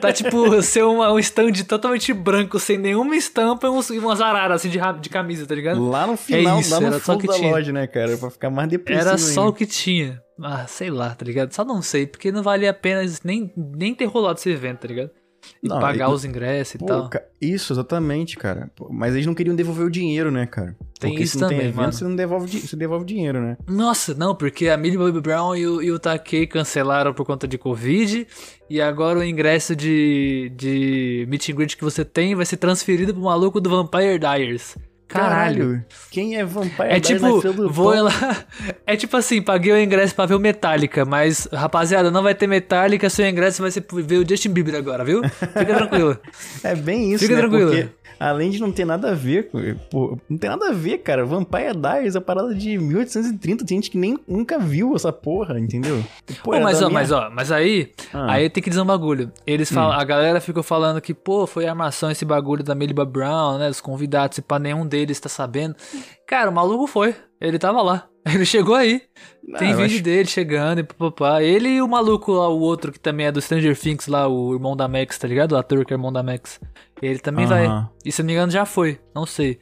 tá 0.00 0.12
tipo, 0.12 0.60
ser 0.62 0.84
uma, 0.84 1.12
um 1.12 1.18
stand 1.18 1.52
totalmente 1.68 2.12
branco, 2.12 2.58
sem 2.58 2.76
nenhuma 2.78 3.14
estampa 3.16 3.66
e 3.66 3.70
uns- 3.70 3.90
e 3.90 3.98
umas 3.98 4.20
araras 4.20 4.56
assim 4.60 4.68
de, 4.68 4.78
de 5.00 5.08
camisa, 5.08 5.46
tá 5.46 5.54
ligado? 5.54 5.86
Lá 5.88 6.06
no 6.06 6.16
final, 6.16 6.56
É 6.56 6.60
isso, 6.60 6.70
lá 6.72 6.80
no 6.80 6.86
era 6.88 6.98
só 7.00 7.16
que 7.16 7.26
da 7.26 7.34
tinha. 7.34 7.50
loja, 7.50 7.72
né, 7.72 7.86
cara? 7.86 8.16
Pra 8.16 8.30
ficar 8.30 8.50
mais 8.50 8.68
depressivo 8.68 9.08
Era 9.08 9.18
só 9.18 9.42
o 9.42 9.44
ainda. 9.46 9.56
que 9.56 9.66
tinha. 9.66 10.20
Ah, 10.42 10.66
sei 10.66 10.90
lá, 10.90 11.10
tá 11.14 11.24
ligado? 11.24 11.52
Só 11.52 11.64
não 11.64 11.80
sei, 11.80 12.06
porque 12.08 12.32
não 12.32 12.42
valia 12.42 12.70
a 12.70 12.74
pena 12.74 13.02
nem, 13.22 13.52
nem 13.56 13.94
ter 13.94 14.06
rolado 14.06 14.38
esse 14.38 14.50
evento, 14.50 14.80
tá 14.80 14.88
ligado? 14.88 15.10
E 15.62 15.68
Não, 15.68 15.80
pagar 15.80 16.10
e- 16.10 16.12
os 16.12 16.24
ingressos 16.24 16.74
e 16.74 16.78
Pô, 16.78 16.86
tal. 16.86 17.08
ca- 17.08 17.22
Isso, 17.40 17.72
exatamente, 17.72 18.36
cara. 18.36 18.70
Mas 18.90 19.14
eles 19.14 19.26
não 19.26 19.34
queriam 19.34 19.54
devolver 19.56 19.86
o 19.86 19.90
dinheiro, 19.90 20.30
né, 20.30 20.46
cara? 20.46 20.76
Tem 20.98 21.10
Porque 21.10 21.24
isso 21.24 21.32
se 21.36 21.40
não 21.40 21.48
tem 21.48 21.56
também, 21.58 21.68
evento, 21.68 21.80
mano. 21.80 21.92
você 21.92 22.04
não 22.04 22.16
devolve, 22.16 22.60
você 22.60 22.76
devolve 22.76 23.04
dinheiro, 23.04 23.40
né? 23.40 23.56
Nossa, 23.68 24.14
não, 24.14 24.34
porque 24.34 24.68
a 24.68 24.76
Millie 24.76 24.96
Bobby 24.98 25.20
Brown 25.20 25.54
e 25.56 25.66
o, 25.66 25.82
e 25.82 25.90
o 25.92 25.98
Takei 25.98 26.46
cancelaram 26.46 27.12
por 27.12 27.24
conta 27.26 27.46
de 27.48 27.58
Covid. 27.58 28.26
E 28.70 28.80
agora 28.80 29.18
o 29.18 29.24
ingresso 29.24 29.76
de, 29.76 30.50
de 30.56 31.26
meet 31.28 31.48
and 31.50 31.54
greet 31.54 31.76
que 31.76 31.84
você 31.84 32.04
tem 32.04 32.34
vai 32.34 32.46
ser 32.46 32.56
transferido 32.56 33.12
pro 33.12 33.22
maluco 33.22 33.60
do 33.60 33.68
Vampire 33.68 34.18
Diaries. 34.18 34.76
Caralho. 35.14 35.84
Quem 36.10 36.36
é 36.36 36.44
Vampire 36.44 36.88
É 36.88 36.98
tipo, 36.98 37.40
vou 37.68 37.94
lá. 38.02 38.10
É 38.86 38.96
tipo 38.96 39.16
assim, 39.16 39.40
paguei 39.40 39.72
o 39.72 39.78
ingresso 39.78 40.14
pra 40.14 40.26
ver 40.26 40.34
o 40.34 40.38
Metallica, 40.38 41.04
mas, 41.04 41.48
rapaziada, 41.52 42.10
não 42.10 42.22
vai 42.22 42.34
ter 42.34 42.46
Metallica, 42.46 43.08
seu 43.08 43.26
ingresso 43.26 43.62
vai 43.62 43.70
ser 43.70 43.84
ver 43.90 44.18
o 44.18 44.28
Justin 44.28 44.50
Bieber 44.50 44.74
agora, 44.74 45.04
viu? 45.04 45.22
Fica 45.24 45.74
tranquilo. 45.74 46.18
É 46.62 46.74
bem 46.74 47.12
isso, 47.12 47.24
Fica 47.24 47.36
né? 47.36 47.40
tranquilo. 47.40 47.70
Porque 47.70 47.88
além 48.18 48.50
de 48.50 48.60
não 48.60 48.70
ter 48.72 48.84
nada 48.84 49.10
a 49.10 49.14
ver, 49.14 49.50
pô, 49.90 50.18
não 50.28 50.36
tem 50.38 50.50
nada 50.50 50.68
a 50.68 50.72
ver, 50.72 50.98
cara. 50.98 51.24
Vampire 51.24 51.76
Diaries 51.76 52.16
é 52.16 52.20
parada 52.20 52.54
de 52.54 52.78
1830, 52.78 53.64
tem 53.64 53.78
gente 53.78 53.90
que 53.90 53.98
nem 53.98 54.18
nunca 54.26 54.58
viu 54.58 54.94
essa 54.94 55.12
porra, 55.12 55.58
entendeu? 55.58 56.02
Pô, 56.42 56.54
é 56.54 56.60
mas, 56.60 56.78
ó, 56.82 56.86
minha- 56.86 56.90
mas 57.00 57.12
ó, 57.12 57.30
mas 57.30 57.52
aí, 57.52 57.92
Ah. 58.12 58.32
aí 58.32 58.48
tem 58.50 58.62
que 58.62 58.70
dizer 58.70 58.82
um 58.82 58.86
bagulho. 58.86 59.30
Eles 59.46 59.70
falam, 59.72 59.92
a 59.98 60.04
galera 60.04 60.40
ficou 60.40 60.62
falando 60.62 61.00
que, 61.00 61.12
pô, 61.14 61.46
foi 61.46 61.66
armação 61.66 62.10
esse 62.10 62.24
bagulho 62.24 62.62
da 62.62 62.74
Bob 62.74 63.10
Brown, 63.12 63.58
né? 63.58 63.68
Dos 63.68 63.80
convidados, 63.80 64.38
e 64.38 64.42
pra 64.42 64.58
nenhum 64.58 64.86
deles 64.86 65.18
tá 65.20 65.28
sabendo. 65.28 65.74
Cara, 66.26 66.50
o 66.50 66.54
maluco 66.54 66.86
foi. 66.86 67.14
Ele 67.40 67.58
tava 67.58 67.82
lá. 67.82 68.06
Ele 68.34 68.44
chegou 68.46 68.74
aí. 68.74 69.02
Não, 69.46 69.58
Tem 69.58 69.70
eu 69.72 69.76
vídeo 69.76 69.94
acho- 69.96 70.02
dele 70.04 70.28
chegando 70.28 70.78
e 70.80 70.82
papapá. 70.82 71.42
Ele 71.42 71.68
e 71.68 71.82
o 71.82 71.88
maluco 71.88 72.32
lá, 72.32 72.48
o 72.48 72.58
outro 72.60 72.90
que 72.90 72.98
também 72.98 73.26
é 73.26 73.32
do 73.32 73.40
Stranger 73.40 73.78
Things 73.78 74.06
lá, 74.06 74.26
o 74.26 74.54
irmão 74.54 74.74
da 74.76 74.88
Max, 74.88 75.18
tá 75.18 75.28
ligado? 75.28 75.52
O 75.52 75.56
ator 75.56 75.84
que 75.84 75.92
é 75.92 75.96
irmão 75.96 76.12
da 76.12 76.22
Max. 76.22 76.58
Ele 77.02 77.18
também 77.18 77.44
vai. 77.44 77.66
E 78.04 78.10
se 78.10 78.22
não 78.22 78.26
me 78.28 78.32
engano 78.32 78.50
já 78.50 78.64
foi. 78.64 78.98
Não 79.14 79.26
sei. 79.26 79.58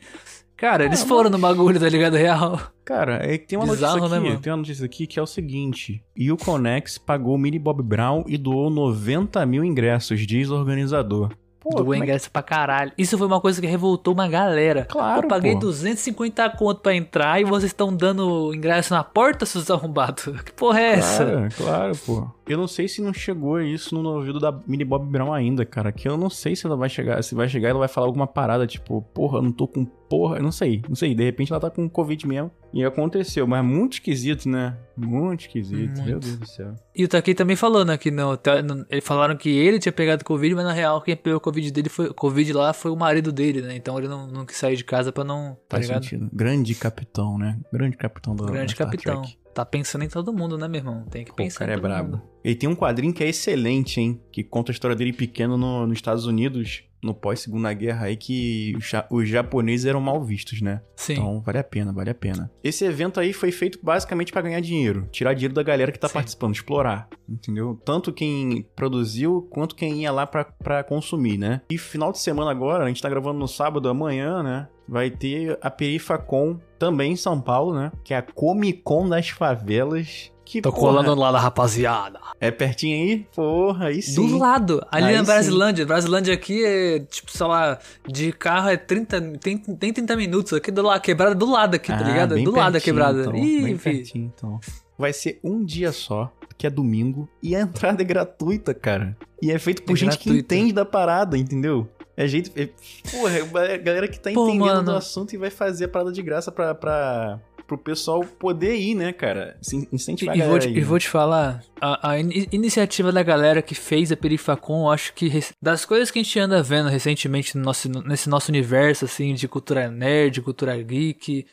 Cara, 0.56 0.84
eles 0.84 1.02
Ah, 1.02 1.06
foram 1.06 1.28
no 1.28 1.38
bagulho, 1.38 1.80
tá 1.80 1.88
ligado? 1.88 2.14
Real. 2.16 2.60
Cara, 2.84 3.18
é 3.28 3.36
que 3.36 3.48
tem 3.48 3.58
uma 3.58 3.66
Bizarro, 3.66 3.96
notícia 3.96 4.10
né, 4.14 4.18
aqui, 4.20 4.28
mano? 4.28 4.40
tem 4.40 4.52
uma 4.52 4.56
notícia 4.58 4.84
aqui 4.86 5.06
que 5.08 5.18
é 5.18 5.22
o 5.22 5.26
seguinte: 5.26 6.04
o 6.30 6.36
Conex 6.36 6.98
pagou 6.98 7.34
o 7.34 7.38
Millie 7.38 7.58
Bob 7.58 7.82
Brown 7.82 8.22
e 8.28 8.38
doou 8.38 8.70
90 8.70 9.44
mil 9.44 9.64
ingressos, 9.64 10.24
diz 10.24 10.50
o 10.50 10.54
organizador. 10.54 11.32
Pô, 11.62 11.70
do 11.70 11.76
como 11.76 11.94
é 11.94 11.98
que- 11.98 12.02
ingresso 12.04 12.30
pra 12.30 12.42
caralho. 12.42 12.92
Isso 12.98 13.16
foi 13.16 13.26
uma 13.26 13.40
coisa 13.40 13.60
que 13.60 13.66
revoltou 13.66 14.12
uma 14.14 14.26
galera. 14.28 14.84
Claro, 14.84 15.22
Eu 15.24 15.28
paguei 15.28 15.52
pô. 15.54 15.60
250 15.60 16.50
conto 16.50 16.80
pra 16.80 16.94
entrar 16.94 17.40
e 17.40 17.44
vocês 17.44 17.70
estão 17.70 17.94
dando 17.94 18.52
ingresso 18.54 18.92
na 18.92 19.04
porta, 19.04 19.46
seus 19.46 19.70
arrombados. 19.70 20.24
Que 20.44 20.52
porra 20.52 20.80
é 20.80 20.92
essa? 20.94 21.24
Claro, 21.24 21.48
claro, 21.56 21.92
pô. 22.04 22.30
Eu 22.48 22.58
não 22.58 22.66
sei 22.66 22.88
se 22.88 23.00
não 23.00 23.14
chegou 23.14 23.60
isso 23.60 23.94
no 23.94 24.08
ouvido 24.16 24.40
da 24.40 24.52
Millie 24.66 24.84
Bob 24.84 25.06
Brown 25.06 25.32
ainda, 25.32 25.64
cara. 25.64 25.92
Que 25.92 26.08
eu 26.08 26.16
não 26.16 26.28
sei 26.28 26.56
se 26.56 26.66
ela 26.66 26.76
vai 26.76 26.88
chegar. 26.88 27.22
Se 27.22 27.34
vai 27.34 27.48
chegar, 27.48 27.68
ela 27.70 27.78
vai 27.78 27.88
falar 27.88 28.06
alguma 28.08 28.26
parada, 28.26 28.66
tipo, 28.66 29.00
porra, 29.14 29.38
eu 29.38 29.42
não 29.42 29.52
tô 29.52 29.68
com 29.68 29.84
porra. 29.84 30.38
Eu 30.38 30.42
não 30.42 30.52
sei, 30.52 30.82
não 30.88 30.96
sei. 30.96 31.14
De 31.14 31.22
repente 31.24 31.52
ela 31.52 31.60
tá 31.60 31.70
com 31.70 31.88
Covid 31.88 32.26
mesmo. 32.26 32.50
E 32.72 32.82
aconteceu, 32.84 33.46
mas 33.46 33.62
muito 33.64 33.94
esquisito, 33.94 34.48
né? 34.48 34.76
Muito 34.96 35.40
esquisito, 35.42 35.96
meu 36.02 36.12
Muito. 36.12 36.20
Deus 36.20 36.36
do 36.38 36.46
céu. 36.46 36.74
E 36.96 37.04
o 37.04 37.08
Takei 37.08 37.34
também 37.34 37.54
falou, 37.54 37.84
né? 37.84 37.98
Que 37.98 38.10
não, 38.10 38.34
tá- 38.36 38.62
eles 38.88 39.04
falaram 39.04 39.36
que 39.36 39.50
ele 39.50 39.78
tinha 39.78 39.92
pegado 39.92 40.24
Covid, 40.24 40.54
mas 40.54 40.64
na 40.64 40.72
real 40.72 41.00
quem 41.02 41.14
pegou 41.14 41.38
Covid 41.38 41.70
dele 41.70 41.88
foi 41.90 42.12
Covid 42.14 42.50
lá 42.52 42.72
foi 42.72 42.90
o 42.90 42.96
marido 42.96 43.30
dele, 43.30 43.60
né? 43.60 43.76
Então 43.76 43.98
ele 43.98 44.08
não, 44.08 44.26
não 44.26 44.46
quis 44.46 44.56
sair 44.56 44.76
de 44.76 44.84
casa 44.84 45.12
pra 45.12 45.22
não. 45.22 45.54
Tá 45.68 45.76
Faz 45.76 45.86
ligado? 45.86 46.02
sentido. 46.04 46.30
Grande 46.32 46.74
capitão, 46.74 47.36
né? 47.36 47.58
Grande 47.72 47.96
capitão 47.96 48.34
do 48.34 48.44
Grande 48.46 48.74
capitão. 48.74 49.20
Trek. 49.22 49.38
Tá 49.54 49.66
pensando 49.66 50.02
em 50.04 50.08
todo 50.08 50.32
mundo, 50.32 50.56
né, 50.56 50.66
meu 50.66 50.78
irmão? 50.80 51.04
Tem 51.10 51.24
que 51.26 51.30
Pô, 51.30 51.34
o 51.34 51.36
pensar. 51.44 51.58
cara 51.58 51.72
em 51.72 51.76
é 51.76 51.80
brabo. 51.80 52.12
mundo. 52.12 52.22
Ele 52.42 52.54
tem 52.54 52.68
um 52.70 52.74
quadrinho 52.74 53.12
que 53.12 53.22
é 53.22 53.28
excelente, 53.28 54.00
hein? 54.00 54.18
Que 54.32 54.42
conta 54.42 54.70
a 54.70 54.74
história 54.74 54.96
dele 54.96 55.12
pequeno 55.12 55.58
no- 55.58 55.86
nos 55.86 55.98
Estados 55.98 56.24
Unidos, 56.24 56.84
no 57.02 57.12
pós-segunda 57.14 57.72
guerra 57.72 58.06
aí, 58.06 58.16
que 58.16 58.74
os, 58.76 58.84
ja- 58.88 59.06
os 59.10 59.28
japoneses 59.28 59.86
eram 59.86 60.00
mal 60.00 60.22
vistos, 60.22 60.60
né? 60.62 60.80
Sim. 60.94 61.14
Então, 61.14 61.40
vale 61.40 61.58
a 61.58 61.64
pena, 61.64 61.92
vale 61.92 62.10
a 62.10 62.14
pena. 62.14 62.50
Esse 62.62 62.84
evento 62.84 63.18
aí 63.18 63.32
foi 63.32 63.50
feito 63.50 63.78
basicamente 63.82 64.32
pra 64.32 64.40
ganhar 64.42 64.60
dinheiro. 64.60 65.08
Tirar 65.10 65.34
dinheiro 65.34 65.54
da 65.54 65.62
galera 65.62 65.90
que 65.90 65.98
tá 65.98 66.06
Sim. 66.08 66.14
participando, 66.14 66.54
explorar. 66.54 67.08
Entendeu? 67.28 67.80
Tanto 67.84 68.12
quem 68.12 68.64
produziu, 68.76 69.42
quanto 69.50 69.74
quem 69.74 70.02
ia 70.02 70.12
lá 70.12 70.26
pra, 70.26 70.44
pra 70.44 70.84
consumir, 70.84 71.36
né? 71.38 71.60
E 71.70 71.76
final 71.76 72.12
de 72.12 72.18
semana 72.20 72.50
agora, 72.50 72.84
a 72.84 72.88
gente 72.88 73.02
tá 73.02 73.08
gravando 73.08 73.38
no 73.38 73.48
sábado, 73.48 73.88
amanhã, 73.88 74.42
né? 74.42 74.68
Vai 74.88 75.10
ter 75.10 75.58
a 75.62 75.70
Perifacon 75.70 76.58
também 76.78 77.12
em 77.12 77.16
São 77.16 77.40
Paulo, 77.40 77.74
né? 77.74 77.90
Que 78.04 78.14
é 78.14 78.18
a 78.18 78.22
Comic 78.22 78.82
Con 78.82 79.08
das 79.08 79.28
favelas. 79.28 80.30
Que, 80.52 80.60
Tô 80.60 80.70
porra, 80.70 80.82
colando 80.82 81.14
lá 81.18 81.32
da 81.32 81.38
rapaziada. 81.38 82.20
É 82.38 82.50
pertinho 82.50 82.94
aí? 82.94 83.26
Porra, 83.34 83.86
aí 83.86 84.02
sim. 84.02 84.26
Do 84.26 84.36
lado, 84.36 84.86
ali 84.92 85.06
Aí 85.06 85.12
na 85.14 85.20
sim. 85.20 85.24
Brasilândia. 85.24 85.86
Brasilândia 85.86 86.34
aqui 86.34 86.62
é, 86.62 86.98
tipo, 87.00 87.30
sei 87.32 87.46
lá, 87.46 87.78
de 88.06 88.32
carro 88.32 88.68
é 88.68 88.76
30, 88.76 89.18
tem, 89.38 89.56
tem 89.56 89.92
30 89.94 90.14
minutos. 90.14 90.52
Aqui 90.52 90.70
do 90.70 90.82
lado, 90.82 91.00
quebrada 91.00 91.34
do 91.34 91.50
lado 91.50 91.74
aqui, 91.76 91.88
tá 91.88 92.00
Ah, 92.00 92.02
ligado? 92.02 92.34
bem 92.34 92.44
Do 92.44 92.50
lado 92.50 92.64
da 92.66 92.72
pertinho, 92.72 92.94
quebrada. 92.96 93.20
Então, 93.22 93.34
Ih, 93.34 93.62
bem 93.62 93.78
pertinho, 93.78 94.30
então. 94.36 94.60
Vai 94.98 95.14
ser 95.14 95.40
um 95.42 95.64
dia 95.64 95.90
só, 95.90 96.30
que 96.58 96.66
é 96.66 96.70
domingo, 96.70 97.26
e 97.42 97.56
a 97.56 97.60
entrada 97.62 98.02
é 98.02 98.04
gratuita, 98.04 98.74
cara. 98.74 99.16
E 99.40 99.50
é 99.50 99.58
feito 99.58 99.82
por 99.84 99.94
É 99.94 99.96
gente 99.96 100.18
que 100.18 100.28
gratuita. 100.28 100.54
entende 100.54 100.74
da 100.74 100.84
parada, 100.84 101.38
entendeu? 101.38 101.88
É 102.14 102.26
jeito. 102.28 102.50
É, 102.60 102.68
porra, 103.10 103.38
é 103.38 103.74
a 103.74 103.78
galera 103.78 104.06
que 104.06 104.20
tá 104.20 104.30
Pô, 104.30 104.46
entendendo 104.50 104.66
mano. 104.66 104.82
do 104.82 104.94
assunto 104.96 105.32
e 105.32 105.38
vai 105.38 105.48
fazer 105.48 105.86
a 105.86 105.88
parada 105.88 106.12
de 106.12 106.20
graça 106.22 106.52
pra, 106.52 106.74
pra, 106.74 107.40
pro 107.66 107.78
pessoal 107.78 108.20
poder 108.38 108.76
ir, 108.76 108.94
né, 108.94 109.12
cara? 109.12 109.56
Se 109.62 109.88
incentivar 109.92 110.36
E, 110.36 110.40
a 110.42 110.44
vou 110.44 110.54
galera 110.54 110.60
te, 110.62 110.68
aí, 110.68 110.76
e 110.76 110.80
né? 110.80 110.86
vou 110.86 110.98
te 110.98 111.08
falar, 111.08 111.62
a, 111.80 112.10
a 112.10 112.18
ini- 112.18 112.48
iniciativa 112.52 113.10
da 113.12 113.22
galera 113.22 113.62
que 113.62 113.74
fez 113.74 114.10
a 114.12 114.16
Perifacon, 114.16 114.84
eu 114.86 114.90
acho 114.90 115.12
que 115.14 115.30
das 115.60 115.84
coisas 115.84 116.10
que 116.10 116.18
a 116.18 116.22
gente 116.22 116.38
anda 116.38 116.62
vendo 116.62 116.88
recentemente 116.88 117.56
no 117.56 117.64
nosso, 117.64 117.88
nesse 117.88 118.28
nosso 118.28 118.50
universo, 118.50 119.04
assim, 119.04 119.34
de 119.34 119.46
cultura 119.48 119.90
nerd, 119.90 120.40
cultura 120.42 120.76
geek, 120.82 121.46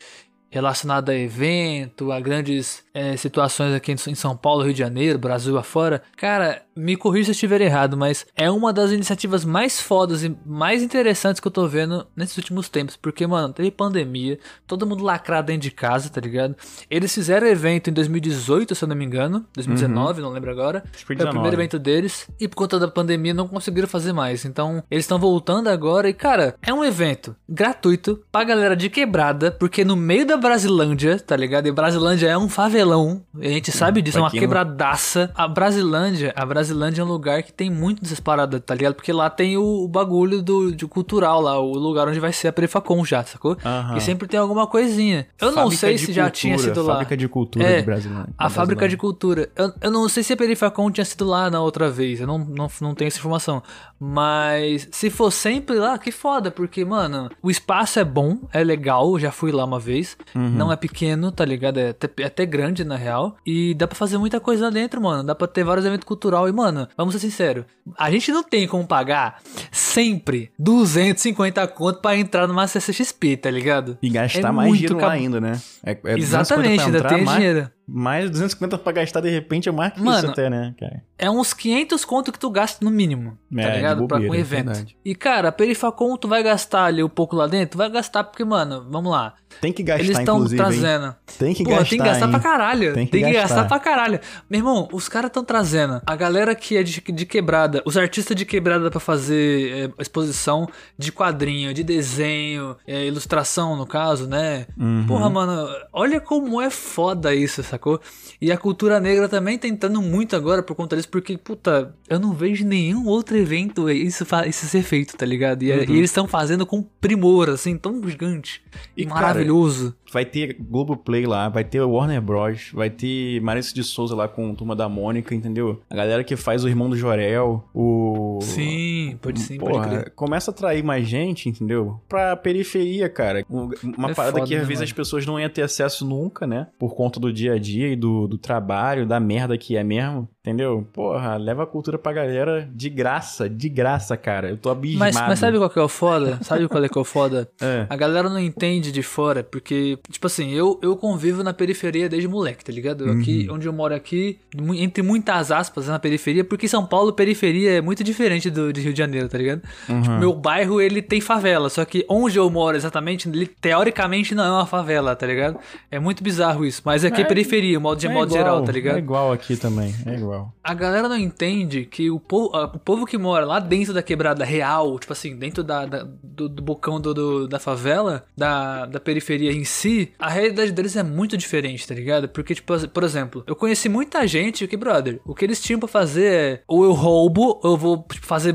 relacionada 0.52 1.12
a 1.12 1.16
evento, 1.16 2.10
a 2.10 2.20
grandes 2.20 2.82
eh, 2.92 3.16
situações 3.16 3.72
aqui 3.72 3.92
em 3.92 3.96
em 4.10 4.14
São 4.16 4.36
Paulo, 4.36 4.64
Rio 4.64 4.72
de 4.72 4.80
Janeiro, 4.80 5.16
Brasil 5.18 5.56
afora, 5.56 6.02
cara, 6.16 6.62
me 6.80 6.96
corrija 6.96 7.26
se 7.26 7.30
eu 7.30 7.32
estiver 7.32 7.60
errado, 7.60 7.96
mas 7.96 8.26
é 8.36 8.50
uma 8.50 8.72
das 8.72 8.90
iniciativas 8.90 9.44
mais 9.44 9.80
fodas 9.80 10.24
e 10.24 10.36
mais 10.46 10.82
interessantes 10.82 11.40
que 11.40 11.46
eu 11.46 11.52
tô 11.52 11.66
vendo 11.66 12.06
nesses 12.16 12.36
últimos 12.36 12.68
tempos. 12.68 12.96
Porque, 12.96 13.26
mano, 13.26 13.52
teve 13.52 13.70
pandemia, 13.70 14.38
todo 14.66 14.86
mundo 14.86 15.04
lacrado 15.04 15.48
dentro 15.48 15.62
de 15.62 15.70
casa, 15.70 16.08
tá 16.08 16.20
ligado? 16.20 16.56
Eles 16.90 17.14
fizeram 17.14 17.46
evento 17.46 17.90
em 17.90 17.92
2018, 17.92 18.74
se 18.74 18.84
eu 18.84 18.88
não 18.88 18.96
me 18.96 19.04
engano. 19.04 19.44
2019, 19.54 20.22
não 20.22 20.30
lembro 20.30 20.50
agora. 20.50 20.82
Acho 20.94 21.04
foi 21.06 21.14
o 21.14 21.18
19. 21.18 21.34
primeiro 21.38 21.56
evento 21.56 21.78
deles. 21.78 22.28
E 22.40 22.48
por 22.48 22.56
conta 22.56 22.78
da 22.78 22.88
pandemia 22.88 23.34
não 23.34 23.46
conseguiram 23.46 23.88
fazer 23.88 24.12
mais. 24.12 24.44
Então, 24.44 24.82
eles 24.90 25.04
estão 25.04 25.18
voltando 25.18 25.68
agora. 25.68 26.08
E, 26.08 26.14
cara, 26.14 26.54
é 26.62 26.72
um 26.72 26.84
evento 26.84 27.36
gratuito 27.48 28.22
pra 28.32 28.44
galera 28.44 28.74
de 28.76 28.88
quebrada. 28.88 29.50
Porque 29.52 29.84
no 29.84 29.96
meio 29.96 30.24
da 30.26 30.36
Brasilândia, 30.36 31.18
tá 31.18 31.36
ligado? 31.36 31.66
E 31.66 31.72
Brasilândia 31.72 32.28
é 32.28 32.38
um 32.38 32.48
favelão. 32.48 33.22
A 33.38 33.44
gente 33.48 33.70
sabe 33.70 34.00
disso, 34.02 34.18
é 34.18 34.20
uma 34.20 34.30
não- 34.32 34.38
quebradaça. 34.38 35.30
A 35.34 35.46
Brasilândia, 35.46 36.32
a 36.34 36.46
Brasilândia 36.46 36.69
é 36.70 37.04
um 37.04 37.08
lugar 37.08 37.42
que 37.42 37.52
tem 37.52 37.70
muito 37.70 38.02
dessas 38.02 38.20
paradas, 38.20 38.60
tá 38.64 38.74
ligado? 38.74 38.94
Porque 38.94 39.12
lá 39.12 39.28
tem 39.30 39.56
o, 39.56 39.84
o 39.84 39.88
bagulho 39.88 40.42
do, 40.42 40.74
cultural 40.88 41.40
lá, 41.40 41.58
o 41.58 41.72
lugar 41.72 42.08
onde 42.08 42.20
vai 42.20 42.32
ser 42.32 42.48
a 42.48 42.52
Prefacon 42.52 43.04
já, 43.04 43.24
sacou? 43.24 43.56
Aham. 43.64 43.94
Que 43.94 44.00
sempre 44.00 44.28
tem 44.28 44.38
alguma 44.38 44.66
coisinha. 44.66 45.26
Eu 45.40 45.48
não 45.48 45.54
Fábrica 45.54 45.76
sei 45.80 45.94
de 45.94 46.06
se 46.06 46.12
já 46.12 46.22
cultura, 46.24 46.30
tinha 46.40 46.58
sido 46.58 46.82
lá. 46.82 46.94
Fábrica 46.94 47.16
de 47.16 47.28
cultura 47.28 47.64
É, 47.64 47.78
de 47.80 47.86
Brasilândia. 47.86 48.34
A 48.36 48.50
fábrica 48.50 48.88
de 48.88 48.96
cultura. 48.96 49.48
Eu, 49.56 49.72
eu 49.80 49.90
não 49.90 50.08
sei 50.08 50.22
se 50.22 50.32
a 50.32 50.36
Perifacon 50.36 50.90
tinha 50.90 51.04
sido 51.04 51.24
lá 51.24 51.50
na 51.50 51.60
outra 51.60 51.90
vez. 51.90 52.20
Eu 52.20 52.26
não, 52.26 52.38
não, 52.38 52.70
não 52.80 52.94
tenho 52.94 53.08
essa 53.08 53.18
informação. 53.18 53.62
Mas 53.98 54.88
se 54.90 55.10
for 55.10 55.30
sempre 55.30 55.76
lá, 55.76 55.98
que 55.98 56.10
foda. 56.10 56.50
Porque, 56.50 56.84
mano, 56.84 57.30
o 57.42 57.50
espaço 57.50 57.98
é 57.98 58.04
bom, 58.04 58.38
é 58.52 58.64
legal. 58.64 59.12
Eu 59.12 59.18
já 59.18 59.30
fui 59.30 59.52
lá 59.52 59.64
uma 59.64 59.78
vez. 59.78 60.16
Uhum. 60.34 60.50
Não 60.50 60.72
é 60.72 60.76
pequeno, 60.76 61.30
tá 61.30 61.44
ligado? 61.44 61.78
É 61.78 61.90
até, 61.90 62.10
é 62.18 62.26
até 62.26 62.46
grande, 62.46 62.84
na 62.84 62.96
real. 62.96 63.36
E 63.46 63.74
dá 63.74 63.86
pra 63.86 63.96
fazer 63.96 64.18
muita 64.18 64.40
coisa 64.40 64.64
lá 64.64 64.70
dentro, 64.70 65.00
mano. 65.00 65.22
Dá 65.24 65.34
pra 65.34 65.46
ter 65.46 65.64
vários 65.64 65.84
eventos 65.84 66.06
cultural. 66.06 66.48
E, 66.50 66.52
mano, 66.52 66.86
vamos 66.96 67.14
ser 67.14 67.20
sinceros. 67.20 67.64
A 67.98 68.10
gente 68.10 68.30
não 68.32 68.42
tem 68.42 68.66
como 68.66 68.86
pagar 68.86 69.40
sempre 69.72 70.50
250 70.58 71.66
conto 71.68 72.00
pra 72.00 72.16
entrar 72.16 72.46
numa 72.46 72.66
CCXP, 72.66 73.36
tá 73.36 73.50
ligado? 73.50 73.96
E 74.02 74.08
gastar 74.10 74.48
É 74.48 74.52
mais 74.52 74.72
dinheiro 74.72 74.96
lá 74.96 75.00
cab- 75.02 75.12
ainda, 75.12 75.40
né? 75.40 75.60
É, 75.84 75.92
é 75.92 75.94
250 75.94 76.18
Exatamente, 76.18 76.82
ainda 76.82 76.98
entrar, 76.98 77.08
tem 77.14 77.24
mais, 77.24 77.38
dinheiro. 77.38 77.70
Mais 77.92 78.30
250 78.30 78.78
pra 78.78 78.92
gastar 78.92 79.20
de 79.20 79.28
repente 79.30 79.68
é 79.68 79.72
mais 79.72 79.92
que 79.92 80.00
Mano, 80.00 80.18
isso 80.18 80.26
até, 80.30 80.48
né, 80.48 80.74
cara? 80.78 81.02
é 81.18 81.28
uns 81.28 81.52
500 81.52 82.04
conto 82.04 82.30
que 82.30 82.38
tu 82.38 82.48
gasta 82.48 82.84
no 82.84 82.90
mínimo, 82.90 83.36
É, 83.56 83.62
tá 83.68 83.74
ligado? 83.76 84.06
Pra 84.06 84.18
bobeira, 84.18 84.32
um 84.32 84.36
é 84.36 84.38
evento. 84.40 84.66
verdade. 84.66 84.96
E 85.04 85.14
cara, 85.14 85.50
Perifacon 85.50 86.16
tu 86.16 86.28
vai 86.28 86.42
gastar 86.42 86.84
ali 86.84 87.02
um 87.02 87.08
pouco 87.08 87.34
lá 87.34 87.46
dentro? 87.46 87.70
Tu 87.72 87.78
vai 87.78 87.90
gastar 87.90 88.22
porque, 88.24 88.44
mano, 88.44 88.86
vamos 88.88 89.10
lá. 89.10 89.34
Tem 89.60 89.72
que 89.72 89.82
gastar, 89.82 90.04
Eles 90.04 90.18
estão 90.18 90.36
inclusive, 90.36 90.62
hein? 90.62 90.68
trazendo. 90.70 91.16
Tem 91.38 91.52
que 91.54 91.64
Pô, 91.64 91.70
gastar, 91.70 91.88
tem 91.88 91.98
que 91.98 92.04
gastar 92.04 92.24
hein? 92.26 92.30
pra 92.30 92.40
caralho. 92.40 92.94
Tem 92.94 93.06
Tem 93.06 93.22
que 93.24 93.28
que, 93.30 93.34
gastar. 93.34 93.54
gastar. 93.56 93.68
pra 93.68 93.78
caralho. 93.80 94.20
Meu 94.48 94.60
irmão, 94.60 94.88
os 94.92 95.08
caras 95.08 95.28
estão 95.28 95.44
trazendo 95.44 96.00
a 96.06 96.14
galera 96.16 96.54
que 96.54 96.76
é 96.76 96.82
de, 96.84 97.00
de 97.00 97.26
quebrada, 97.26 97.82
os 97.84 97.96
artistas 97.96 98.36
de 98.36 98.44
quebrada 98.46 98.88
pra 98.90 99.00
fazer 99.00 99.90
é, 99.98 100.02
exposição 100.02 100.68
de 100.96 101.10
quadrinho, 101.10 101.74
de 101.74 101.82
desenho, 101.82 102.76
é, 102.86 103.04
ilustração, 103.06 103.74
no 103.76 103.86
caso, 103.86 104.28
né? 104.28 104.66
Uhum. 104.78 105.04
Porra, 105.08 105.28
mano, 105.28 105.68
olha 105.92 106.20
como 106.20 106.60
é 106.60 106.70
foda 106.70 107.34
isso, 107.34 107.60
sacou? 107.80 108.00
E 108.40 108.52
a 108.52 108.58
cultura 108.58 109.00
negra 109.00 109.28
também 109.28 109.58
tentando 109.58 110.00
muito 110.02 110.36
agora 110.36 110.62
por 110.62 110.76
conta 110.76 110.94
disso, 110.94 111.08
porque, 111.08 111.36
puta, 111.38 111.94
eu 112.08 112.20
não 112.20 112.32
vejo 112.32 112.64
nenhum 112.66 113.06
outro 113.06 113.36
evento 113.36 113.90
isso, 113.90 114.26
isso 114.46 114.66
ser 114.66 114.82
feito, 114.82 115.16
tá 115.16 115.24
ligado? 115.24 115.62
E, 115.62 115.68
e 115.68 115.70
eles 115.70 116.10
estão 116.10 116.28
fazendo 116.28 116.66
com 116.66 116.82
primor, 117.00 117.48
assim, 117.48 117.76
tão 117.76 118.06
gigante 118.08 118.62
e, 118.96 119.02
E, 119.02 119.06
cara, 119.06 119.20
maravilhoso. 119.20 119.94
Vai 120.12 120.24
ter 120.24 120.56
Globoplay 120.58 121.26
lá, 121.26 121.48
vai 121.48 121.64
ter 121.64 121.80
Warner 121.80 122.20
Bros, 122.20 122.70
vai 122.72 122.90
ter 122.90 123.40
Marisa 123.40 123.72
de 123.74 123.82
Souza 123.84 124.14
lá 124.14 124.26
com 124.28 124.54
Turma 124.54 124.74
da 124.74 124.88
Mônica, 124.88 125.34
entendeu? 125.34 125.80
A 125.88 125.94
galera 125.96 126.24
que 126.24 126.36
faz 126.36 126.64
o 126.64 126.68
Irmão 126.68 126.88
do 126.90 126.96
Jorel, 126.96 127.64
o... 127.74 128.38
Sim, 128.42 129.18
pode 129.20 129.40
sim, 129.40 129.58
pode 129.58 129.72
Porra, 129.72 129.88
crer. 129.88 130.12
começa 130.14 130.50
a 130.50 130.52
atrair 130.54 130.82
mais 130.82 131.06
gente, 131.06 131.48
entendeu? 131.48 132.00
Pra 132.08 132.36
periferia, 132.36 133.08
cara. 133.08 133.44
Um- 133.50 133.70
Uma 133.96 134.10
É 134.10 134.14
parada 134.14 134.38
foda, 134.38 134.46
que 134.46 134.54
às 134.54 134.62
né, 134.62 134.66
vezes 134.66 134.80
mano? 134.80 134.84
as 134.84 134.92
pessoas 134.92 135.26
não 135.26 135.38
iam 135.38 135.48
ter 135.48 135.62
acesso 135.62 136.04
nunca, 136.06 136.46
né? 136.46 136.66
Por 136.78 136.94
conta 136.94 137.18
do 137.20 137.32
dia 137.32 137.54
a 137.54 137.58
dia 137.58 137.88
e 137.88 137.96
do, 137.96 138.26
do 138.26 138.38
trabalho, 138.38 139.06
da 139.06 139.20
merda 139.20 139.56
que 139.56 139.76
é 139.76 139.84
mesmo. 139.84 140.28
Entendeu? 140.42 140.86
Porra, 140.94 141.36
leva 141.36 141.64
a 141.64 141.66
cultura 141.66 141.98
pra 141.98 142.14
galera 142.14 142.66
de 142.74 142.88
graça, 142.88 143.46
de 143.48 143.68
graça, 143.68 144.16
cara. 144.16 144.48
Eu 144.48 144.56
tô 144.56 144.70
abismado. 144.70 145.12
Mas, 145.12 145.28
mas 145.28 145.38
sabe 145.38 145.58
qual 145.58 145.68
que 145.68 145.78
é 145.78 145.82
o 145.82 145.88
foda? 145.88 146.38
Sabe 146.42 146.66
qual 146.66 146.82
é 146.82 146.88
que 146.88 146.96
é 146.98 147.00
o 147.00 147.04
foda? 147.04 147.48
É. 147.60 147.86
A 147.90 147.96
galera 147.96 148.28
não 148.30 148.38
entende 148.40 148.90
de 148.90 149.02
fora, 149.02 149.44
porque, 149.44 149.98
tipo 150.10 150.26
assim, 150.26 150.50
eu, 150.52 150.78
eu 150.82 150.96
convivo 150.96 151.42
na 151.42 151.52
periferia 151.52 152.08
desde 152.08 152.28
moleque, 152.28 152.64
tá 152.64 152.72
ligado? 152.72 153.06
Eu 153.06 153.20
Aqui, 153.20 153.46
Uhum. 153.48 153.56
onde 153.56 153.66
eu 153.66 153.72
moro 153.72 153.94
aqui, 153.94 154.38
entre 154.76 155.02
muitas 155.02 155.50
aspas, 155.50 155.88
na 155.88 155.98
periferia, 155.98 156.44
porque 156.44 156.66
São 156.68 156.86
Paulo, 156.86 157.12
periferia, 157.12 157.72
é 157.72 157.80
muito 157.80 158.02
diferente 158.04 158.48
do 158.50 158.72
de 158.72 158.80
Rio 158.80 158.92
de 158.92 158.98
Janeiro, 158.98 159.28
tá 159.28 159.36
ligado? 159.36 159.62
Uhum. 159.88 160.02
Tipo, 160.02 160.14
meu 160.18 160.32
bairro, 160.32 160.80
ele 160.80 161.02
tem 161.02 161.20
favela, 161.20 161.68
só 161.68 161.84
que 161.84 162.04
onde 162.08 162.38
eu 162.38 162.48
moro 162.48 162.76
exatamente, 162.76 163.28
ele 163.28 163.46
teoricamente 163.46 164.34
não 164.34 164.44
é 164.44 164.50
uma 164.50 164.66
favela, 164.66 165.14
tá 165.16 165.26
ligado? 165.26 165.58
É 165.90 165.98
muito 165.98 166.22
bizarro 166.22 166.64
isso, 166.64 166.82
mas 166.84 167.04
aqui 167.04 167.20
é, 167.20 167.24
É- 167.24 167.28
periferia, 167.28 167.78
modo, 167.80 167.98
de 167.98 168.06
É 168.06 168.10
modo 168.12 168.28
igual, 168.30 168.44
geral, 168.44 168.62
tá 168.64 168.72
ligado? 168.72 168.96
É 168.96 168.98
igual 168.98 169.32
aqui 169.32 169.56
também, 169.56 169.94
é 170.06 170.14
igual. 170.14 170.52
A 170.62 170.74
galera 170.74 171.08
não 171.08 171.16
entende 171.18 171.84
que 171.84 172.10
o 172.10 172.20
povo, 172.20 172.50
o 172.56 172.78
povo 172.78 173.06
que 173.06 173.18
mora 173.18 173.44
lá 173.44 173.58
dentro 173.58 173.92
da 173.92 174.02
quebrada 174.02 174.44
real, 174.44 174.98
tipo 174.98 175.12
assim, 175.12 175.36
dentro 175.36 175.62
da, 175.64 175.84
da- 175.86 176.06
do, 176.22 176.48
do 176.48 176.62
bocão 176.62 177.00
do, 177.00 177.12
do- 177.14 177.48
da 177.48 177.58
favela, 177.58 178.24
da, 178.36 178.86
da 178.86 179.00
periferia 179.00 179.52
em 179.52 179.64
si, 179.64 179.89
a 180.18 180.28
realidade 180.28 180.72
deles 180.72 180.96
é 180.96 181.02
muito 181.02 181.36
diferente, 181.36 181.86
tá 181.86 181.94
ligado? 181.94 182.28
Porque, 182.28 182.54
tipo, 182.54 182.88
por 182.88 183.02
exemplo, 183.04 183.44
eu 183.46 183.56
conheci 183.56 183.88
muita 183.88 184.26
gente 184.26 184.66
que, 184.66 184.76
brother, 184.76 185.20
o 185.24 185.34
que 185.34 185.44
eles 185.44 185.60
tinham 185.60 185.80
pra 185.80 185.88
fazer 185.88 186.32
é 186.32 186.62
ou 186.66 186.84
eu 186.84 186.92
roubo, 186.92 187.60
ou 187.62 187.72
eu 187.72 187.76
vou 187.76 188.04
tipo, 188.10 188.26
fazer 188.26 188.54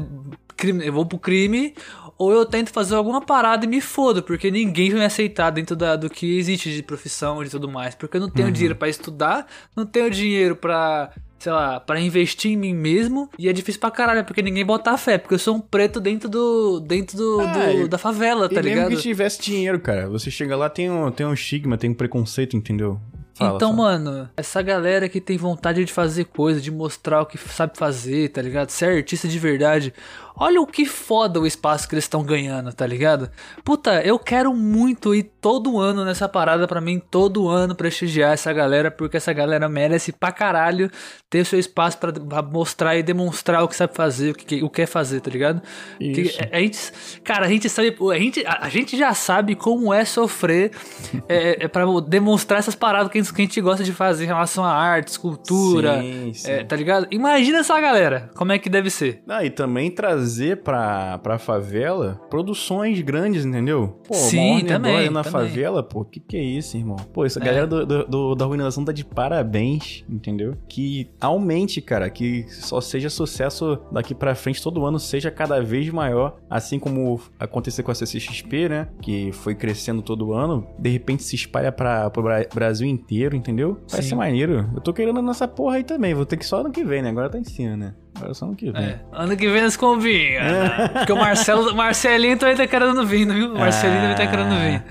crime, 0.66 0.86
eu 0.86 0.94
vou 0.94 1.06
pro 1.06 1.18
crime, 1.20 1.74
ou 2.18 2.32
eu 2.32 2.46
tento 2.46 2.70
fazer 2.72 2.96
alguma 2.96 3.22
parada 3.22 3.66
e 3.66 3.68
me 3.68 3.82
fodo, 3.82 4.24
porque 4.24 4.50
ninguém 4.50 4.90
vai 4.92 5.00
me 5.00 5.06
aceitar 5.06 5.50
dentro 5.52 5.76
da, 5.76 5.96
do 5.96 6.10
que 6.10 6.38
existe 6.38 6.74
de 6.74 6.82
profissão 6.82 7.44
e 7.44 7.50
tudo 7.50 7.68
mais. 7.70 7.94
Porque 7.96 8.18
eu 8.18 8.22
não 8.22 8.30
tenho 8.30 8.52
dinheiro 8.52 8.76
pra 8.76 8.88
estudar, 8.90 9.46
não 9.76 9.86
tenho 9.86 10.10
dinheiro 10.10 10.56
pra, 10.56 11.12
sei 11.38 11.52
lá, 11.52 11.80
pra 11.80 12.00
investir 12.00 12.52
em 12.52 12.58
mim 12.58 12.74
mesmo. 12.74 13.30
E 13.38 13.50
é 13.50 13.54
difícil 13.54 13.82
pra 13.82 13.92
caralho, 13.92 14.24
porque 14.24 14.42
ninguém 14.42 14.66
bota 14.66 14.92
a 14.92 14.98
fé, 14.98 15.18
porque 15.18 15.34
eu 15.36 15.40
sou 15.40 15.56
um 15.56 15.60
preto 15.60 16.00
dentro 16.00 16.30
do. 16.30 16.80
dentro 16.80 17.18
do, 17.18 17.40
Ah, 17.42 17.46
do- 17.54 17.82
e- 17.84 17.88
da 17.90 17.98
favela, 17.98 18.48
tá 18.48 18.56
e 18.62 18.64
mesmo 18.64 18.70
ligado? 18.70 18.90
que 18.96 19.02
tivesse 19.02 19.42
dinheiro, 19.42 19.80
cara, 19.80 20.08
você 20.08 20.32
chega 20.32 20.56
lá, 20.56 20.70
tem 20.70 20.90
um, 20.90 21.12
tem 21.12 21.26
um 21.26 21.34
estigma, 21.34 21.78
tem 21.78 21.90
um 21.90 21.94
preconceito, 21.94 22.56
entendeu? 22.56 23.00
Fala, 23.36 23.56
então, 23.58 23.76
fala. 23.76 24.00
mano, 24.00 24.30
essa 24.38 24.62
galera 24.62 25.10
que 25.10 25.20
tem 25.20 25.38
vontade 25.38 25.84
de 25.84 25.92
fazer 25.92 26.26
coisa, 26.26 26.62
de 26.62 26.72
mostrar 26.72 27.22
o 27.22 27.26
que 27.26 27.38
sabe 27.38 27.78
fazer, 27.78 28.30
tá 28.30 28.42
ligado? 28.42 28.70
Ser 28.70 28.98
artista 28.98 29.28
de 29.28 29.38
verdade. 29.38 29.94
Olha 30.38 30.60
o 30.62 30.68
que 30.68 30.86
foda 30.86 31.40
o 31.40 31.48
espaço 31.48 31.88
que 31.88 31.96
eles 31.96 32.04
estão 32.04 32.22
ganhando, 32.22 32.74
tá 32.74 32.86
ligado? 32.86 33.30
Puta, 33.64 34.02
eu 34.02 34.20
quero 34.20 34.54
muito 34.54 35.16
ir 35.16 35.24
todo 35.40 35.80
ano 35.80 36.04
nessa 36.04 36.28
parada 36.28 36.68
pra 36.68 36.82
mim, 36.82 37.00
todo 37.00 37.48
ano 37.48 37.74
prestigiar 37.74 38.34
essa 38.34 38.52
galera, 38.52 38.92
porque 38.92 39.16
essa 39.16 39.32
galera 39.32 39.70
merece 39.70 40.12
pra 40.12 40.34
caralho 40.34 40.92
ter 41.30 41.42
o 41.42 41.46
seu 41.46 41.58
espaço 41.58 41.98
pra 41.98 42.12
pra 42.12 42.42
mostrar 42.42 42.98
e 42.98 43.04
demonstrar 43.04 43.64
o 43.64 43.68
que 43.68 43.76
sabe 43.76 43.96
fazer, 43.96 44.32
o 44.32 44.34
que, 44.34 44.64
o 44.64 44.70
que 44.70 44.76
quer 44.76 44.86
fazer, 44.86 45.22
tá 45.22 45.32
ligado? 45.32 45.62
Que 45.98 46.22
Isso. 46.22 46.40
a 46.52 46.60
gente, 46.60 46.80
cara, 47.24 47.46
a 47.46 47.50
gente 47.50 47.70
sabe, 47.70 47.96
a 48.14 48.20
gente, 48.20 48.46
a, 48.46 48.66
a 48.66 48.70
gente 48.70 48.98
já 48.98 49.14
sabe 49.14 49.56
como 49.56 49.94
é 49.94 50.04
sofrer 50.04 50.72
é, 51.30 51.66
é 51.66 51.68
para 51.68 51.86
demonstrar 52.02 52.60
essas 52.60 52.76
paradas 52.76 53.10
que 53.10 53.18
a, 53.18 53.24
gente, 53.24 53.25
que 53.34 53.42
a 53.42 53.46
gente 53.46 53.60
gosta 53.62 53.84
de 53.84 53.92
fazer 53.92 54.24
em 54.26 54.28
relação 54.28 54.64
à 54.64 54.72
arte, 54.74 55.10
escultura, 55.10 56.02
Sim, 56.02 56.34
sim. 56.34 56.52
é, 56.52 56.64
tá 56.64 56.76
ligado? 56.76 57.08
Imagina 57.12 57.60
essa 57.60 57.80
galera, 57.80 58.30
como 58.36 58.52
é 58.52 58.60
que 58.60 58.70
deve 58.70 58.90
ser. 58.90 59.22
Ah, 59.28 59.44
e 59.44 59.50
também 59.50 59.90
trazer 59.92 60.58
pra, 60.64 61.18
pra 61.20 61.38
favela 61.38 62.20
produções 62.30 63.02
grandes, 63.02 63.46
entendeu? 63.46 64.00
Pô, 64.08 64.14
Sim, 64.14 64.52
uma 64.62 64.64
também, 64.66 65.10
na 65.10 65.24
também. 65.24 65.32
favela, 65.50 65.84
pô, 65.84 66.04
que 66.06 66.20
que 66.20 66.38
é 66.38 66.44
isso, 66.44 66.78
irmão? 66.78 66.96
Pô, 67.14 67.26
essa 67.26 67.40
É. 67.40 67.44
galera 67.46 67.68
do, 67.68 67.86
do- 67.86 68.06
do- 68.06 68.36
da 68.36 68.46
organização 68.46 68.84
tá 68.86 68.92
de 68.92 69.04
parabéns, 69.06 70.04
entendeu? 70.10 70.56
Que 70.68 71.10
aumente, 71.20 71.82
cara, 71.82 72.10
que 72.10 72.46
só 72.50 72.80
seja 72.82 73.10
sucesso 73.10 73.78
daqui 73.92 74.14
pra 74.16 74.36
frente, 74.36 74.62
todo 74.62 74.86
ano 74.86 75.00
seja 75.00 75.30
cada 75.32 75.62
vez 75.62 75.90
maior, 75.90 76.38
assim 76.50 76.80
como 76.80 77.20
aconteceu 77.40 77.84
com 77.84 77.92
a 77.92 77.96
CCXP, 77.96 78.70
né? 78.70 78.88
Que 79.02 79.32
foi 79.32 79.56
crescendo 79.56 80.02
todo 80.02 80.34
ano, 80.34 80.68
de 80.80 80.90
repente 80.90 81.24
se 81.24 81.36
espalha 81.36 81.72
pra, 81.72 82.10
pro 82.10 82.24
Bra- 82.24 82.46
Brasil 82.54 82.88
inteiro, 82.88 83.06
entendeu? 83.24 83.80
Vai 83.90 84.02
Sim. 84.02 84.10
ser 84.10 84.16
maneiro. 84.16 84.70
Eu 84.74 84.82
tô 84.82 84.92
querendo 84.94 85.22
nessa 85.22 85.48
porra 85.48 85.78
aí 85.78 85.84
também, 85.84 86.14
vou 86.14 86.26
ter 86.26 86.38
que 86.38 86.46
só 86.46 86.60
ano 86.62 86.72
que 86.72 86.84
vem, 86.84 87.02
né? 87.02 87.10
Agora 87.10 87.30
tá 87.30 87.38
em 87.38 87.44
cima, 87.44 87.76
né? 87.78 87.94
Agora 88.16 88.34
só 88.34 88.46
ano 88.46 88.56
que 88.56 88.72
vem. 88.72 88.82
É, 88.82 89.00
ano 89.12 89.36
que 89.36 89.48
vem 89.50 89.62
nós 89.62 89.76
combina. 89.78 90.42
né? 90.44 90.88
Porque 90.90 91.12
o 91.12 91.18
Marcelo, 91.18 91.76
Marcelinho 91.76 92.38
também 92.38 92.56
tá 92.56 92.66
querendo 92.68 93.06
vir, 93.06 93.28
viu? 93.28 93.54
O 93.54 93.58
Marcelinho 93.58 94.02
também 94.02 94.16
tá 94.16 94.28
querendo 94.28 94.56
vir. 94.56 94.84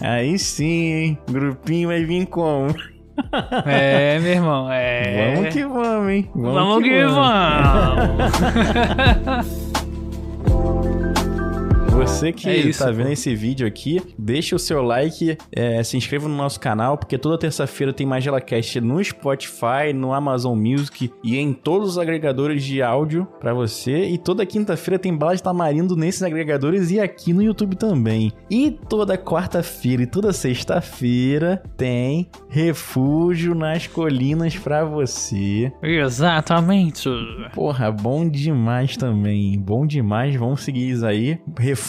Aí 0.00 0.38
sim, 0.38 0.92
hein? 0.92 1.18
Grupinho 1.30 1.88
vai 1.88 2.04
vir 2.04 2.26
como? 2.26 2.74
É, 3.66 4.18
meu 4.18 4.32
irmão, 4.32 4.72
é. 4.72 5.34
Vamos 5.34 5.52
que 5.52 5.64
vamos, 5.64 6.10
hein? 6.10 6.30
Vamos 6.34 6.82
que 6.82 7.04
vamos. 7.04 8.20
Você 12.00 12.32
que 12.32 12.48
É 12.48 12.56
isso, 12.56 12.82
tá 12.82 12.90
vendo 12.90 13.08
pô. 13.08 13.12
esse 13.12 13.34
vídeo 13.34 13.66
aqui, 13.66 14.00
deixa 14.18 14.56
o 14.56 14.58
seu 14.58 14.80
like, 14.80 15.36
é, 15.52 15.82
se 15.82 15.98
inscreva 15.98 16.26
no 16.26 16.34
nosso 16.34 16.58
canal, 16.58 16.96
porque 16.96 17.18
toda 17.18 17.36
terça-feira 17.36 17.92
tem 17.92 18.06
MagelaCast 18.06 18.80
no 18.80 19.04
Spotify, 19.04 19.92
no 19.94 20.14
Amazon 20.14 20.58
Music 20.58 21.12
e 21.22 21.36
em 21.36 21.52
todos 21.52 21.90
os 21.90 21.98
agregadores 21.98 22.64
de 22.64 22.80
áudio 22.80 23.28
pra 23.38 23.52
você. 23.52 24.04
E 24.06 24.16
toda 24.16 24.46
quinta-feira 24.46 24.98
tem 24.98 25.14
bala 25.14 25.36
de 25.36 25.42
tamarindo 25.42 25.94
nesses 25.94 26.22
agregadores 26.22 26.90
e 26.90 26.98
aqui 26.98 27.34
no 27.34 27.42
YouTube 27.42 27.76
também. 27.76 28.32
E 28.50 28.70
toda 28.88 29.18
quarta-feira 29.18 30.02
e 30.02 30.06
toda 30.06 30.32
sexta-feira 30.32 31.62
tem 31.76 32.30
Refúgio 32.48 33.54
nas 33.54 33.86
Colinas 33.86 34.56
pra 34.56 34.86
você. 34.86 35.70
Exatamente. 35.82 37.10
Porra, 37.52 37.92
bom 37.92 38.26
demais 38.26 38.96
também. 38.96 39.58
Bom 39.58 39.86
demais. 39.86 40.34
Vamos 40.34 40.62
seguir 40.62 40.88
isso 40.88 41.04
aí. 41.04 41.38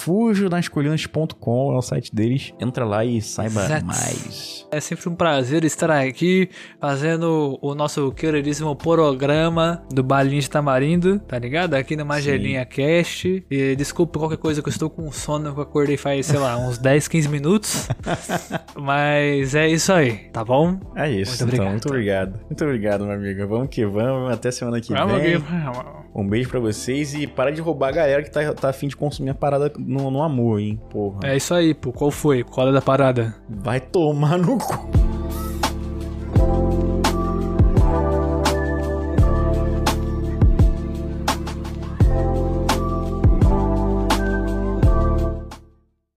Refugionascolinas.com 0.02 1.74
é 1.74 1.78
o 1.78 1.82
site 1.82 2.14
deles. 2.14 2.54
Entra 2.60 2.86
lá 2.86 3.06
e 3.06 3.22
saiba 3.22 3.66
Exato. 3.66 3.86
mais. 3.86 4.68
É 4.72 4.80
sempre 4.80 5.10
um 5.10 5.16
prazer 5.16 5.64
estar 5.64 5.92
aqui 5.92 6.50
fazendo 6.80 7.60
o 7.62 7.76
nosso 7.76 8.12
queridíssimo 8.12 8.76
programa 8.76 9.84
do 9.92 10.02
Balinho 10.02 10.42
de 10.42 10.50
Tamarindo, 10.50 11.20
tá 11.20 11.38
ligado? 11.38 11.76
Aqui 11.76 11.96
no 11.96 12.06
Magelinha 12.06 12.66
Cast. 12.66 13.46
E 13.52 13.76
desculpe 13.76 14.18
qualquer 14.18 14.38
coisa 14.38 14.62
que 14.62 14.70
eu 14.70 14.72
estou 14.72 14.90
com 14.90 15.12
sono, 15.12 15.54
que 15.54 15.60
eu 15.60 15.64
acordei 15.64 15.98
faz, 15.98 16.26
sei 16.26 16.40
lá, 16.40 16.58
uns 16.58 16.78
10, 16.78 17.08
15 17.08 17.30
minutos. 17.30 17.88
Mas 18.76 19.54
é 19.54 19.68
isso 19.68 19.92
aí, 19.92 20.30
tá 20.32 20.44
bom? 20.44 20.80
É 20.96 21.10
isso, 21.10 21.44
Muito 21.44 21.56
então. 21.56 21.66
obrigado. 21.68 21.72
Muito 21.72 21.88
obrigado. 21.88 22.40
Muito 22.50 22.64
obrigado, 22.64 23.06
meu 23.06 23.16
amigo. 23.16 23.48
Vamos 23.48 23.70
que 23.70 23.86
vamos. 23.86 24.32
Até 24.32 24.52
semana 24.52 24.80
que 24.82 24.94
Vamos 24.94 25.22
vem. 25.22 25.44
Um 26.14 26.28
beijo 26.28 26.50
pra 26.50 26.60
vocês 26.60 27.14
e 27.14 27.26
para 27.26 27.52
de 27.52 27.62
roubar 27.62 27.90
a 27.90 27.92
galera 27.92 28.24
que 28.24 28.30
tá, 28.30 28.54
tá 28.54 28.70
afim 28.70 28.88
de 28.88 28.96
consumir 28.96 29.30
a 29.30 29.36
parada 29.36 29.72
no, 29.92 30.10
no 30.10 30.24
amor, 30.24 30.60
hein? 30.60 30.80
Porra. 30.90 31.20
É 31.24 31.36
isso 31.36 31.54
aí, 31.54 31.74
pô. 31.74 31.92
Qual 31.92 32.10
foi? 32.10 32.44
Qual 32.44 32.68
é 32.70 32.72
da 32.72 32.82
parada? 32.82 33.36
Vai 33.50 33.80
tomar 33.80 34.38
no 34.38 34.58
cu. 34.58 34.90